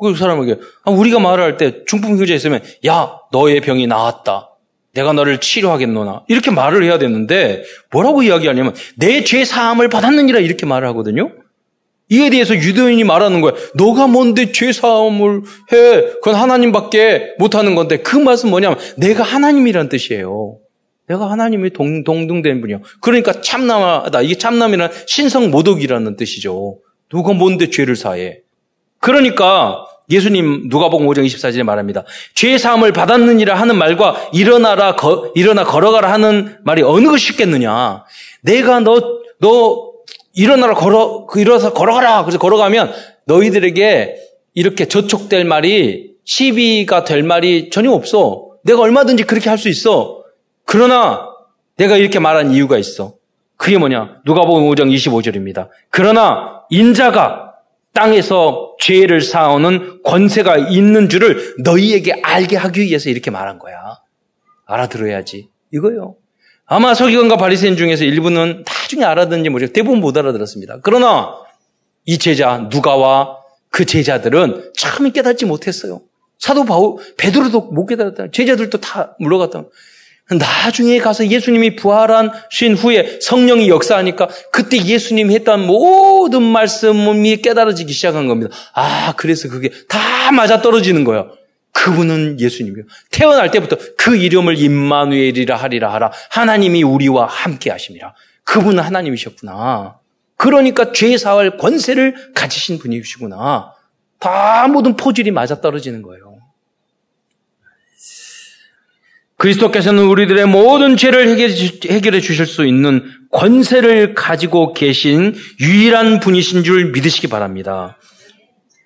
[0.00, 4.48] 그 사람에게 아, 우리가 말을 할 때 중풍 효자 있으면 야 너의 병이 나았다.
[4.94, 10.88] 내가 너를 치료하겠노나 이렇게 말을 해야 되는데 뭐라고 이야기하냐면 내 죄 사함을 받았느니라 이렇게 말을
[10.88, 11.30] 하거든요.
[12.10, 13.52] 이에 대해서 유대인이 말하는 거야.
[13.74, 16.02] 너가 뭔데 죄 사함을 해?
[16.22, 20.56] 그건 하나님밖에 못하는 건데 그 말씀 뭐냐면 내가 하나님이란 뜻이에요.
[21.08, 22.80] 내가 하나님의 동, 동등된 분이요.
[23.00, 24.22] 그러니까 참남하다.
[24.22, 26.78] 이게 참남이란 신성 모독이라는 뜻이죠.
[27.08, 28.38] 누가 뭔데 죄를 사해?
[29.00, 32.04] 그러니까 예수님 누가복음 5장 24절에 말합니다.
[32.34, 38.04] 죄 사함을 받았느니라 하는 말과 일어나라 거, 일어나 걸어가라 하는 말이 어느 것이 쉽겠느냐?
[38.42, 39.92] 내가 너너
[40.34, 42.24] 일어나라 걸어 그 일어나서 걸어가라.
[42.24, 42.92] 그래서 걸어가면
[43.26, 44.16] 너희들에게
[44.54, 48.48] 이렇게 저촉될 말이 시비가 될 말이 전혀 없어.
[48.64, 50.21] 내가 얼마든지 그렇게 할 수 있어.
[50.64, 51.28] 그러나
[51.76, 53.14] 내가 이렇게 말한 이유가 있어.
[53.56, 54.20] 그게 뭐냐?
[54.24, 55.68] 누가복음 5장 25절입니다.
[55.90, 57.54] 그러나 인자가
[57.92, 63.76] 땅에서 죄를 사오는 권세가 있는 줄을 너희에게 알게 하기 위해서 이렇게 말한 거야.
[64.66, 65.48] 알아들어야지.
[65.72, 66.16] 이거요.
[66.66, 70.78] 아마 서기관과 바리새인 중에서 일부는 나중에 알아듣는지 모르겠고 대부분 못 알아들었습니다.
[70.82, 71.34] 그러나
[72.06, 73.38] 이 제자 누가와
[73.70, 76.00] 그 제자들은 처음에 깨닫지 못했어요.
[76.38, 78.30] 사도 바울 베드로도 못 깨달았다.
[78.32, 79.64] 제자들도 다 물러갔다.
[80.30, 88.54] 나중에 가서 예수님이 부활하신 후에 성령이 역사하니까 그때 예수님이 했던 모든 말씀이 깨달아지기 시작한 겁니다.
[88.74, 91.32] 아, 그래서 그게 다 맞아 떨어지는 거예요.
[91.72, 92.84] 그분은 예수님이요.
[93.10, 96.12] 태어날 때부터 그 이름을 임마누엘이라 하리라 하라.
[96.30, 98.14] 하나님이 우리와 함께 하심이라.
[98.44, 99.96] 그분은 하나님이셨구나.
[100.36, 103.72] 그러니까 죄 사할 권세를 가지신 분이시구나.
[104.18, 106.31] 다 모든 포질이 맞아 떨어지는 거예요.
[109.42, 111.36] 그리스도께서는 우리들의 모든 죄를
[111.90, 113.02] 해결해 주실 수 있는
[113.32, 117.98] 권세를 가지고 계신 유일한 분이신 줄 믿으시기 바랍니다.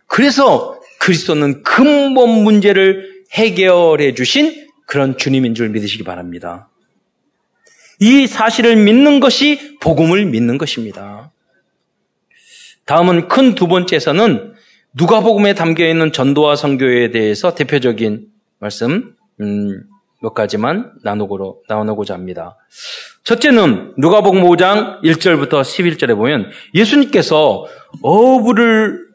[0.06, 6.70] 그래서 그리스도는 근본 문제를 해결해 주신 그런 주님인 줄 믿으시기 바랍니다.
[8.00, 11.32] 이 사실을 믿는 것이 복음을 믿는 것입니다.
[12.86, 14.54] 다음은 큰 두 번째에서는
[14.94, 19.82] 누가복음에 담겨 있는 전도와 선교에 대해서 대표적인 말씀 음,
[20.26, 22.56] 몇 가지만 나누고, 나누고자 합니다.
[23.22, 27.64] 첫째는 누가복음 5장 1절부터 11절에 보면 예수님께서
[28.02, 29.06] 어부를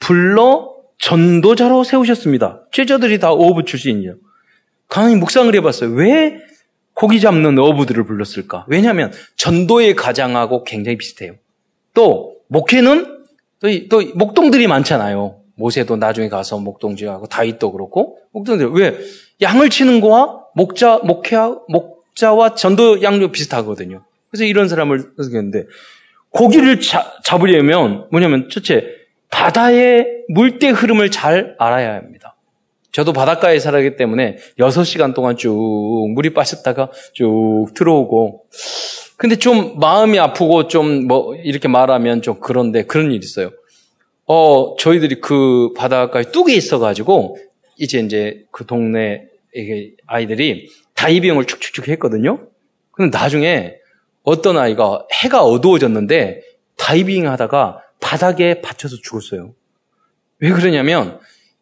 [0.00, 2.64] 불러 전도자로 세우셨습니다.
[2.72, 4.16] 제자들이 다 어부 출신이에요.
[4.88, 5.90] 강히 묵상을 해봤어요.
[5.90, 6.36] 왜
[6.94, 8.64] 고기 잡는 어부들을 불렀을까?
[8.66, 11.34] 왜냐하면 전도의 가장하고 굉장히 비슷해요.
[11.94, 13.24] 또 목회는
[13.60, 15.36] 또, 또 목동들이 많잖아요.
[15.54, 18.98] 모세도 나중에 가서 목동지하고 다윗도 그렇고 목동들 왜
[19.40, 24.02] 양을 치는 거와 목자 목회와 목자와 전도 양료 비슷하거든요.
[24.30, 25.64] 그래서 이런 사람을 쓰겠는데
[26.30, 28.84] 고기를 자, 잡으려면 뭐냐면 첫째
[29.30, 32.36] 바다의 물때 흐름을 잘 알아야 합니다.
[32.92, 35.52] 저도 바닷가에 살았기 때문에 6시간 동안 쭉
[36.14, 38.44] 물이 빠졌다가 쭉 들어오고
[39.18, 43.50] 근데 좀 마음이 아프고 좀 뭐 이렇게 말하면 좀 그런데 그런 일이 있어요.
[44.26, 47.36] 어, 저희들이 그 바닷가에 뚝에 있어가지고,
[47.76, 49.26] 이제 이제 그 동네
[50.06, 52.48] 아이들이 다이빙을 축축축 했거든요?
[52.92, 53.74] 근데 나중에
[54.22, 56.42] 어떤 아이가 해가 어두워졌는데
[56.76, 59.54] 다이빙 하다가 바닥에 받쳐서 죽었어요.
[60.40, 61.18] 왜 그러냐면,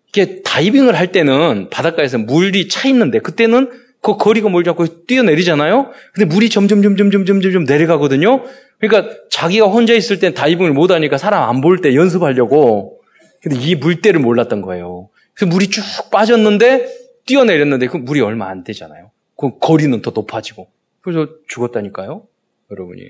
[0.08, 3.70] 이게 다이빙을 할 때는 바닷가에서 물이 차 있는데, 그때는
[4.02, 5.90] 그 거리가 멀지 않고 뛰어내리잖아요?
[6.12, 8.42] 근데 물이 점점, 점점, 점점, 점점 내려가거든요?
[8.80, 13.00] 그러니까 자기가 혼자 있을 땐 다이빙을 못 하니까 사람 안 볼 때 연습하려고.
[13.42, 15.08] 근데 이 물때를 몰랐던 거예요.
[15.34, 16.86] 그래서 물이 쭉 빠졌는데
[17.26, 19.10] 뛰어내렸는데 그 물이 얼마 안 되잖아요.
[19.36, 20.68] 그 거리는 더 높아지고.
[21.00, 22.26] 그래서 죽었다니까요.
[22.70, 23.02] 여러분이.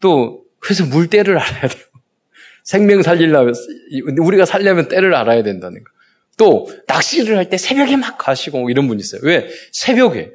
[0.00, 1.82] 또 그래서 물 때를 알아야 돼요.
[2.64, 3.54] 생명 살리려면
[4.18, 5.90] 우리가 살려면 때를 알아야 된다는 거.
[6.36, 9.20] 또 낚시를 할 때 새벽에 막 가시고 이런 분 있어요.
[9.24, 9.48] 왜?
[9.72, 10.32] 새벽에.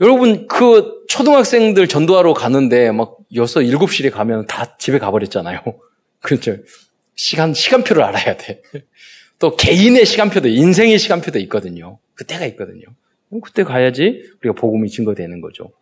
[0.00, 5.60] 여러분 그 초등학생들 전도하러 가는데 막 6, 7시에 가면 다 집에 가버렸잖아요.
[6.20, 6.56] 그렇죠.
[7.16, 8.60] 시간, 시간표를 알아야 돼.
[9.38, 11.98] 또 개인의 시간표도, 인생의 시간표도 있거든요.
[12.14, 12.82] 그때가 있거든요.
[13.42, 15.72] 그때 가야지 우리가 복음이 증거되는 거죠.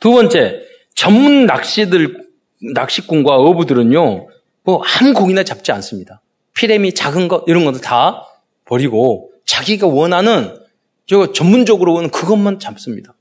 [0.00, 0.62] 두 번째,
[0.94, 2.26] 전문 낚시들,
[2.74, 4.28] 낚시꾼과 어부들은요,
[4.64, 6.20] 뭐 아무 고기나 잡지 않습니다.
[6.54, 8.26] 피레미 작은 것, 이런 것도 다
[8.64, 10.58] 버리고 자기가 원하는
[11.06, 13.14] 저 전문적으로는 그것만 잡습니다.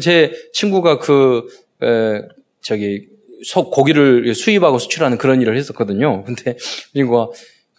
[0.00, 1.46] 제 친구가 그
[1.82, 2.22] 에,
[2.62, 3.08] 저기
[3.44, 6.24] 소 고기를 수입하고 수출하는 그런 일을 했었거든요.
[6.24, 6.56] 근데
[6.94, 7.28] 친구가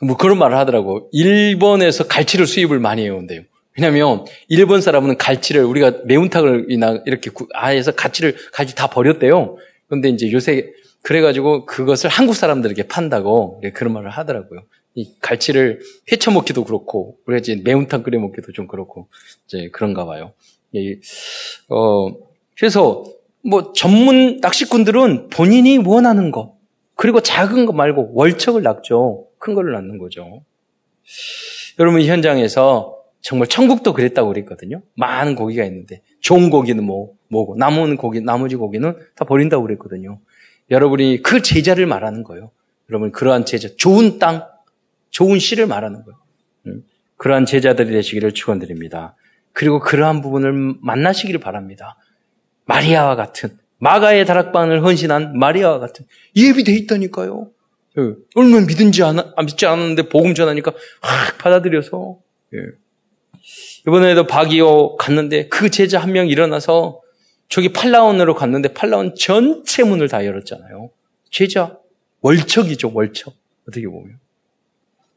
[0.01, 1.09] 뭐 그런 말을 하더라고.
[1.11, 3.41] 일본에서 갈치를 수입을 많이 해온대요.
[3.77, 6.67] 왜냐면 일본 사람은 갈치를 우리가 매운탕을
[7.05, 9.57] 이렇게 아에서 갈치를 갈치 다 버렸대요.
[9.87, 10.71] 그런데 이제 요새
[11.03, 14.61] 그래가지고 그것을 한국 사람들에게 판다고 그런 말을 하더라고요.
[14.93, 15.79] 이 갈치를
[16.11, 19.07] 회쳐 먹기도 그렇고, 우리가 이제 매운탕 끓여 먹기도 좀 그렇고,
[19.47, 20.33] 이제 그런가 봐요.
[20.73, 20.97] 이,
[21.69, 22.09] 어,
[22.57, 23.05] 그래서
[23.41, 26.57] 뭐 전문 낚시꾼들은 본인이 원하는 거,
[26.95, 29.27] 그리고 작은 거 말고 월척을 낳죠.
[29.41, 30.45] 큰 거를 낳는 거죠.
[31.79, 34.81] 여러분 현장에서 정말 천국도 그랬다고 그랬거든요.
[34.95, 40.19] 많은 고기가 있는데 좋은 고기는 뭐 뭐고 남은 고기 나머지 고기는 다 버린다고 그랬거든요.
[40.69, 42.51] 여러분이 그 제자를 말하는 거예요.
[42.89, 44.47] 여러분 그러한 제자 좋은 땅,
[45.09, 46.19] 좋은 씨를 말하는 거예요.
[46.67, 46.83] 음,
[47.17, 49.15] 그러한 제자들이 되시기를 축원드립니다.
[49.53, 51.97] 그리고 그러한 부분을 만나시기를 바랍니다.
[52.65, 57.49] 마리아와 같은 마가의 다락방을 헌신한 마리아와 같은 예비돼 있다니까요.
[57.97, 62.17] 예, 얼마나 믿은지 않아, 믿지 않았는데 복음 전하니까 확 받아들여서
[62.53, 62.59] 예.
[63.87, 67.01] 이번에도 바기오 갔는데 그 제자 한 명 일어나서
[67.49, 70.89] 저기 팔라온으로 갔는데 팔라온 전체 문을 다 열었잖아요.
[71.31, 71.77] 제자
[72.21, 73.33] 월척이죠 월척
[73.67, 74.19] 어떻게 보면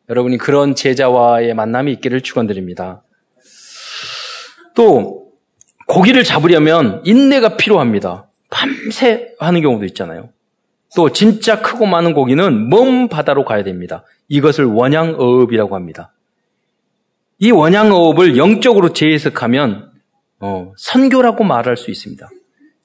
[0.08, 3.04] 여러분이 그런 제자와의 만남이 있기를 축원드립니다.
[4.74, 5.32] 또
[5.86, 8.28] 고기를 잡으려면 인내가 필요합니다.
[8.50, 10.30] 밤새 하는 경우도 있잖아요.
[10.96, 14.04] 또 진짜 크고 많은 고기는 먼 바다로 가야 됩니다.
[14.28, 16.12] 이것을 원양어업이라고 합니다.
[17.38, 19.90] 이 원양어업을 영적으로 재해석하면
[20.40, 22.28] 어, 선교라고 말할 수 있습니다.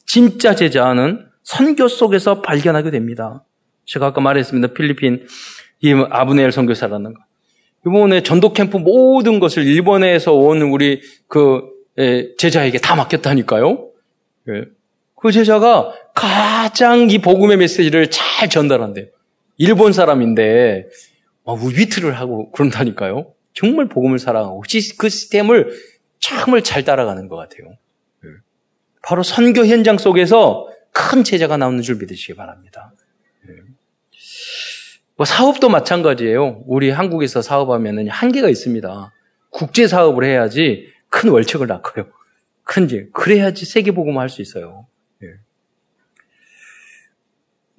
[0.05, 3.43] 진짜 제자는 선교 속에서 발견하게 됩니다.
[3.85, 4.73] 제가 아까 말했습니다.
[4.73, 5.27] 필리핀
[5.81, 7.21] 이 아브네엘 선교사라는 거.
[7.87, 11.61] 이번에 전도 캠프 모든 것을 일본에서 온 우리 그
[12.37, 13.89] 제자에게 다 맡겼다니까요.
[15.19, 15.21] 예.
[15.21, 19.07] 그 제자가 가장 이 복음의 메시지를 잘 전달한대요.
[19.57, 20.87] 일본 사람인데
[21.75, 23.33] 위트를 하고 그런다니까요.
[23.53, 24.63] 정말 복음을 사랑하고
[24.97, 25.73] 그 시스템을
[26.19, 27.71] 참을 잘 따라가는 것 같아요.
[28.25, 28.29] 예.
[29.01, 32.93] 바로 선교 현장 속에서 큰 제자가 나오는 줄 믿으시기 바랍니다.
[33.47, 33.53] 예.
[35.17, 36.63] 뭐 사업도 마찬가지예요.
[36.67, 39.13] 우리 한국에서 사업하면 한계가 있습니다.
[39.49, 42.05] 국제 사업을 해야지 큰 월척을 낳고요.
[42.63, 43.11] 큰 일.
[43.11, 44.85] 그래야지 세계 복음을 할 수 있어요.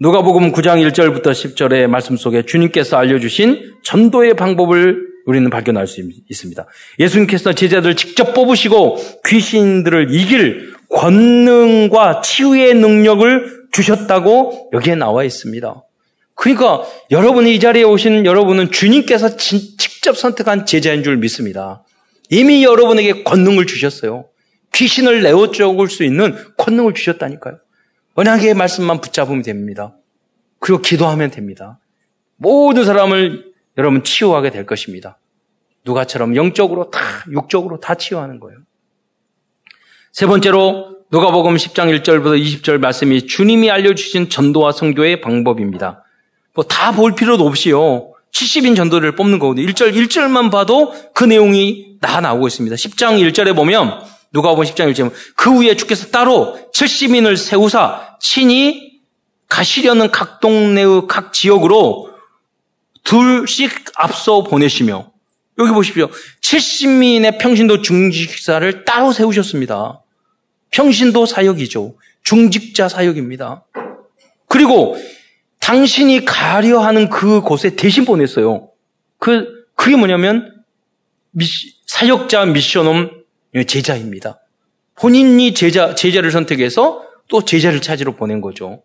[0.02, 6.66] 누가복음 9장 1절부터 10절의 말씀 속에 주님께서 알려주신 전도의 방법을 우리는 발견할 수 있습니다.
[6.98, 15.84] 예수님께서 제자들을 직접 뽑으시고 귀신들을 이길 권능과 치유의 능력을 주셨다고 여기에 나와 있습니다.
[16.34, 21.84] 그러니까 여러분이 이 자리에 오신 여러분은 주님께서 직접 선택한 제자인 줄 믿습니다.
[22.30, 24.24] 이미 여러분에게 권능을 주셨어요.
[24.72, 27.58] 귀신을 내어 쫓을 수 있는 권능을 주셨다니까요.
[28.14, 29.94] 언약의 말씀만 붙잡으면 됩니다.
[30.58, 31.78] 그리고 기도하면 됩니다.
[32.36, 35.18] 모든 사람을 여러분 치유하게 될 것입니다.
[35.84, 38.58] 누가처럼 영적으로 다, 육적으로 다 치유하는 거예요.
[40.12, 46.04] 세 번째로 누가복음 10장 1절부터 20절 말씀이 주님이 알려주신 전도와 성교의 방법입니다.
[46.54, 48.12] 뭐 다 볼 필요도 없이요.
[48.32, 49.66] 70인 전도를 뽑는 거거든요.
[49.66, 52.76] 1절, 1절만 봐도 그 내용이 다 나오고 있습니다.
[52.76, 59.00] 10장 1절에 보면 누가 보면 10장 1절에 그 후에 주께서 따로 70인을 세우사 친히
[59.48, 62.10] 가시려는 각 동네의 각 지역으로
[63.02, 65.10] 둘씩 앞서 보내시며
[65.58, 66.08] 여기 보십시오.
[66.40, 70.02] 70인의 평신도 중직사를 따로 세우셨습니다.
[70.70, 71.96] 평신도 사역이죠.
[72.22, 73.64] 중직자 사역입니다.
[74.48, 74.96] 그리고
[75.58, 78.70] 당신이 가려 하는 그 곳에 대신 보냈어요.
[79.18, 80.62] 그, 그게 뭐냐면,
[81.32, 83.19] 미시, 사역자 미션홈
[83.66, 84.40] 제자입니다.
[84.98, 88.82] 본인이 제자, 제자를 선택해서 또 제자를 찾으러 보낸 거죠.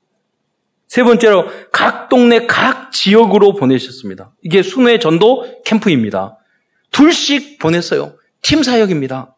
[0.87, 4.33] 세 번째로 각 동네 각 지역으로 보내셨습니다.
[4.43, 6.37] 이게 순회 전도 캠프입니다.
[6.91, 8.15] 둘씩 보냈어요.
[8.41, 9.35] 팀 사역입니다.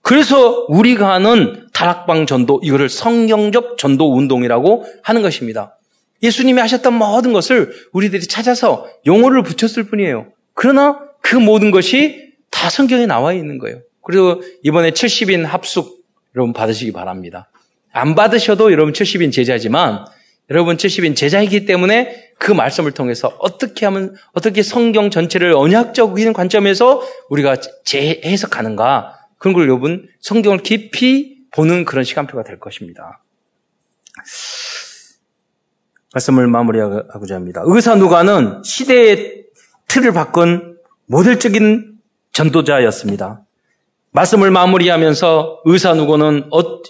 [0.00, 5.78] 그래서 우리가 하는 다락방 전도, 이거를 성경적 전도 운동이라고 하는 것입니다.
[6.22, 10.32] 예수님이 하셨던 모든 것을 우리들이 찾아서 용어를 붙였을 뿐이에요.
[10.54, 13.80] 그러나 그 모든 것이 다 성경에 나와 있는 거예요.
[14.04, 16.04] 그리고 이번에 70인 합숙
[16.36, 17.50] 여러분 받으시기 바랍니다.
[17.92, 20.04] 안 받으셔도 여러분 70인 제자지만
[20.50, 27.56] 여러분 70인 제자이기 때문에 그 말씀을 통해서 어떻게 하면 어떻게 성경 전체를 언약적인 관점에서 우리가
[27.84, 33.22] 재해석하는가 그런 걸 여러분 성경을 깊이 보는 그런 시간표가 될 것입니다.
[36.14, 37.62] 말씀을 마무리하고자 합니다.
[37.64, 39.44] 의사 누가는 시대의
[39.88, 40.76] 틀을 바꾼
[41.06, 41.91] 모델적인
[42.32, 43.42] 전도자였습니다.
[44.12, 46.82] 말씀을 마무리하면서 의사 누구는 어,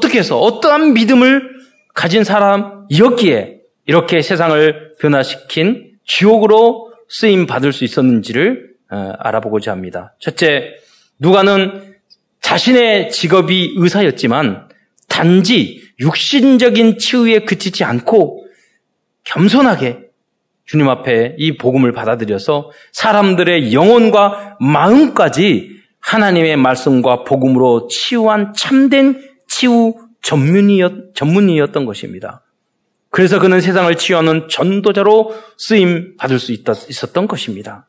[0.00, 1.54] 떻게 해서 어떠한 믿음을
[1.94, 10.14] 가진 사람이었기에 이렇게 세상을 변화시킨 지옥으로 쓰임 받을 수 있었는지를 어, 알아보고자 합니다.
[10.20, 10.74] 첫째,
[11.18, 11.94] 누가는
[12.40, 14.68] 자신의 직업이 의사였지만
[15.08, 18.46] 단지 육신적인 치유에 그치지 않고
[19.24, 20.03] 겸손하게
[20.66, 31.14] 주님 앞에 이 복음을 받아들여서 사람들의 영혼과 마음까지 하나님의 말씀과 복음으로 치유한 참된 치유 전문이었,
[31.14, 32.42] 전문이었던 것입니다.
[33.10, 37.86] 그래서 그는 세상을 치유하는 전도자로 쓰임 받을 수 있었던 것입니다.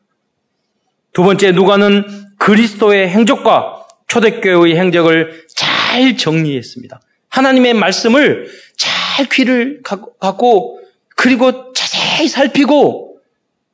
[1.12, 2.04] 두 번째 누가는
[2.38, 7.00] 그리스도의 행적과 초대교회의 행적을 잘 정리했습니다.
[7.28, 10.78] 하나님의 말씀을 잘 귀를 갖고
[11.16, 11.72] 그리고
[12.06, 13.18] 자세히 살피고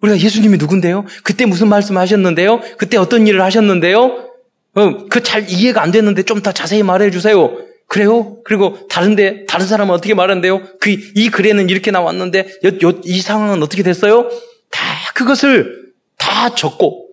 [0.01, 1.05] 우리가 예수님이 누군데요?
[1.23, 2.61] 그때 무슨 말씀 하셨는데요?
[2.79, 4.29] 그때 어떤 일을 하셨는데요?
[4.75, 7.55] 어, 그 잘 이해가 안 됐는데 좀 더 자세히 말해 주세요.
[7.87, 8.39] 그래요?
[8.45, 10.79] 그리고 다른데 다른 사람은 어떻게 말하는데요?
[10.81, 14.29] 그 이 글에는 이렇게 나왔는데 요, 요, 이 상황은 어떻게 됐어요?
[14.71, 14.83] 다
[15.15, 17.09] 그것을 다 적고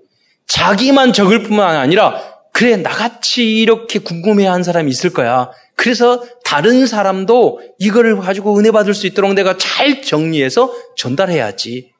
[0.47, 2.19] 자기만 적을 뿐만 아니라
[2.53, 5.51] 그래 나같이 이렇게 궁금해한 사람이 있을 거야.
[5.75, 11.91] 그래서 다른 사람도 이거를 가지고 은혜 받을 수 있도록 내가 잘 정리해서 전달해야지.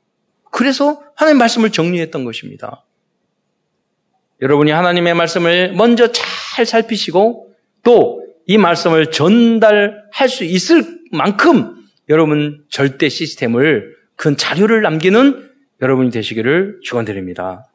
[0.51, 2.85] 그래서 하나님 말씀을 정리했던 것입니다.
[4.41, 13.07] 여러분이 하나님의 말씀을 먼저 잘 살피시고 또 이 말씀을 전달할 수 있을 만큼 여러분 절대
[13.07, 17.67] 시스템을 큰 자료를 남기는 여러분이 되시기를 축원드립니다.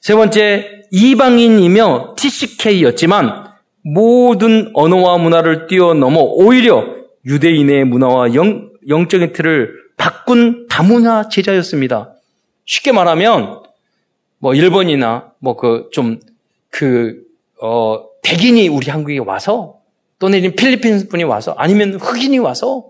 [0.00, 3.48] 세 번째 이방인이며 TCK였지만
[3.82, 6.84] 모든 언어와 문화를 뛰어넘어 오히려
[7.24, 12.14] 유대인의 문화와 영, 영적인 틀을 바꾼 다문화 제자였습니다.
[12.64, 13.62] 쉽게 말하면
[14.38, 17.18] 뭐 일본이나 뭐 그좀그어
[18.22, 19.80] 백인이 우리 한국에 와서
[20.18, 22.86] 또는 필리핀 분이 와서 아니면 흑인이 와서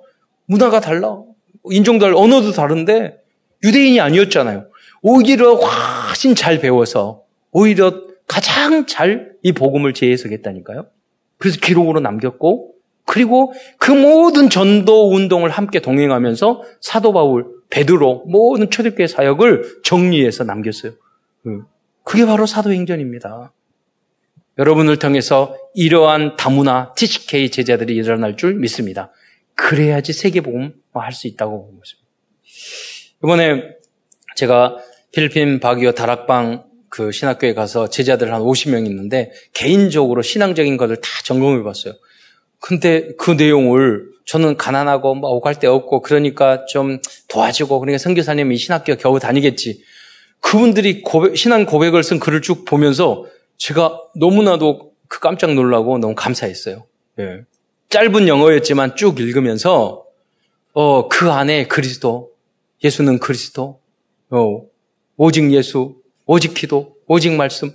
[0.47, 1.23] 문화가 달라
[1.71, 3.19] 인종도 달라 언어도 다른데
[3.63, 4.67] 유대인이 아니었잖아요.
[5.03, 7.23] 오히려 훨씬 잘 배워서
[7.53, 10.87] 오히려 가장 잘 이 복음을 재해석했다니까요.
[11.39, 12.75] 그래서 기록으로 남겼고
[13.05, 20.93] 그리고 그 모든 전도 운동을 함께 동행하면서 사도 바울, 베드로 모든 초대교회 사역을 정리해서 남겼어요.
[21.47, 21.65] 음.
[22.05, 23.53] 그게 바로 사도행전입니다.
[24.59, 29.13] 여러분을 통해서 이러한 다문화 TCK 제자들이 일어날 줄 믿습니다.
[29.55, 32.09] 그래야지 세계복음 할 수 있다고 보고 있습니다.
[33.25, 33.77] 이번에
[34.37, 34.77] 제가
[35.13, 41.63] 필리핀 바기오 다락방 그 신학교에 가서 제자들 한 50명 있는데 개인적으로 신앙적인 것을 다 점검해
[41.63, 41.95] 봤어요.
[42.61, 48.97] 근데 그 내용을 저는 가난하고 뭐 오갈 데 없고 그러니까 좀 도와주고 그러니까 선교사님이 신학교
[48.97, 49.83] 겨우 다니겠지.
[50.41, 53.27] 그분들이 고백, 신앙 고백을 쓴 글을 쭉 보면서
[53.57, 56.85] 제가 너무나도 그 깜짝 놀라고 너무 감사했어요.
[57.19, 57.41] 예.
[57.91, 60.05] 짧은 영어였지만 쭉 읽으면서
[60.75, 62.31] 어, 그 안에 그리스도,
[62.85, 63.81] 예수는 그리스도,
[64.31, 64.63] 어,
[65.17, 65.97] 오직 예수,
[66.29, 67.73] 오직 기도, 오직 말씀,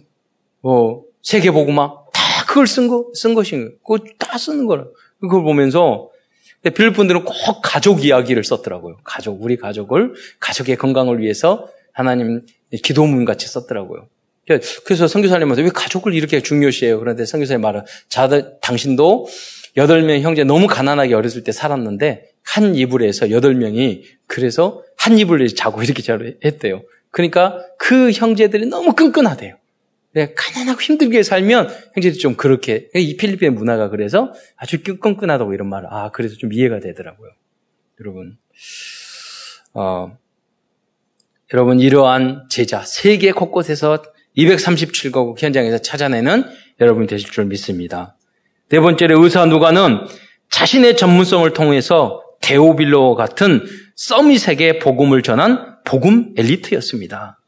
[0.61, 3.71] 어, 세계복음화 다 그걸 쓴 거, 쓴 것인 거예요.
[3.83, 4.85] 그거 다 쓰는 거라.
[5.19, 6.11] 그걸 보면서
[6.75, 7.33] 빌립 분들은 꼭
[7.63, 8.97] 가족 이야기를 썼더라고요.
[9.03, 12.45] 가족, 우리 가족을 가족의 건강을 위해서 하나님
[12.83, 14.07] 기도문 같이 썼더라고요.
[14.85, 16.99] 그래서 성교사님한테 왜 가족을 이렇게 중요시해요?
[16.99, 18.29] 그런데 성교사님 말은 자,
[18.61, 19.27] 당신도
[19.77, 25.47] 여덟 명 형제 너무 가난하게 어렸을 때 살았는데 한 이불에서 여덟 명이 그래서 한 이불에
[25.47, 26.83] 자고 이렇게 잘 했대요.
[27.13, 29.55] 그러니까 그 형제들이 너무 끈끈하대요.
[30.13, 35.87] 네, 가난하고 힘들게 살면 형제들이 좀 그렇게 이 필리핀의 문화가 그래서 아주 끈끈하다고 이런 말을
[35.91, 37.29] 아 그래서 좀 이해가 되더라고요.
[38.01, 38.37] 여러분
[39.75, 40.17] 어,
[41.53, 44.03] 여러분 이러한 제자 세계 곳곳에서
[44.35, 46.45] 237가국 현장에서 찾아내는
[46.81, 48.17] 여러분이 되실 줄 믿습니다.
[48.69, 49.99] 네 번째로 의사 누가는
[50.49, 53.63] 자신의 전문성을 통해서 데오빌로 같은
[53.95, 57.39] 서밋에게 복음을 전한 복음 엘리트였습니다.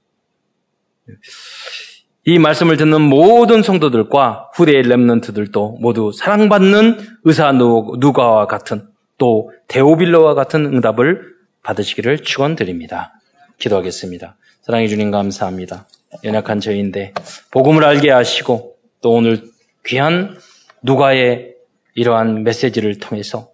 [2.26, 10.66] 이 말씀을 듣는 모든 성도들과 후대의 렘넌트들도 모두 사랑받는 의사 누가와 같은 또 데오빌로와 같은
[10.66, 13.14] 응답을 받으시기를 축원드립니다.
[13.60, 14.38] 기도하겠습니다.
[14.62, 15.88] 사랑해 주님 감사합니다.
[16.24, 17.14] 연약한 저희인데
[17.52, 19.44] 복음을 알게 하시고 또 오늘
[19.86, 20.38] 귀한
[20.82, 21.54] 누가의
[21.94, 23.50] 이러한 메시지를 통해서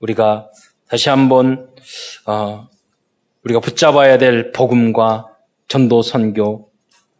[0.00, 0.50] 우리가
[0.88, 1.68] 다시 한번
[2.26, 2.68] 어,
[3.44, 5.26] 우리가 붙잡아야 될 복음과
[5.68, 6.68] 전도 선교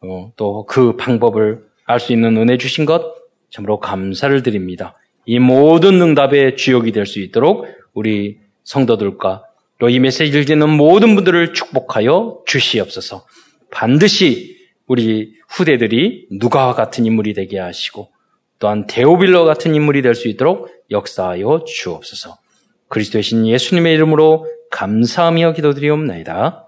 [0.01, 3.03] 어, 또그 방법을 알 수 있는 은혜 주신 것
[3.51, 4.99] 참으로 감사를 드립니다.
[5.27, 9.45] 이 모든 응답의 주역이 될 수 있도록 우리 성도들과
[9.79, 13.27] 또 이 메시지를 듣는 모든 분들을 축복하여 주시옵소서.
[13.71, 14.57] 반드시
[14.87, 18.11] 우리 후대들이 누가와 같은 인물이 되게 하시고
[18.59, 22.39] 또한 데오빌러 같은 인물이 될 수 있도록 역사하여 주옵소서.
[22.89, 26.67] 그리스도의 신 예수님의 이름으로 감사하며 기도드리옵나이다.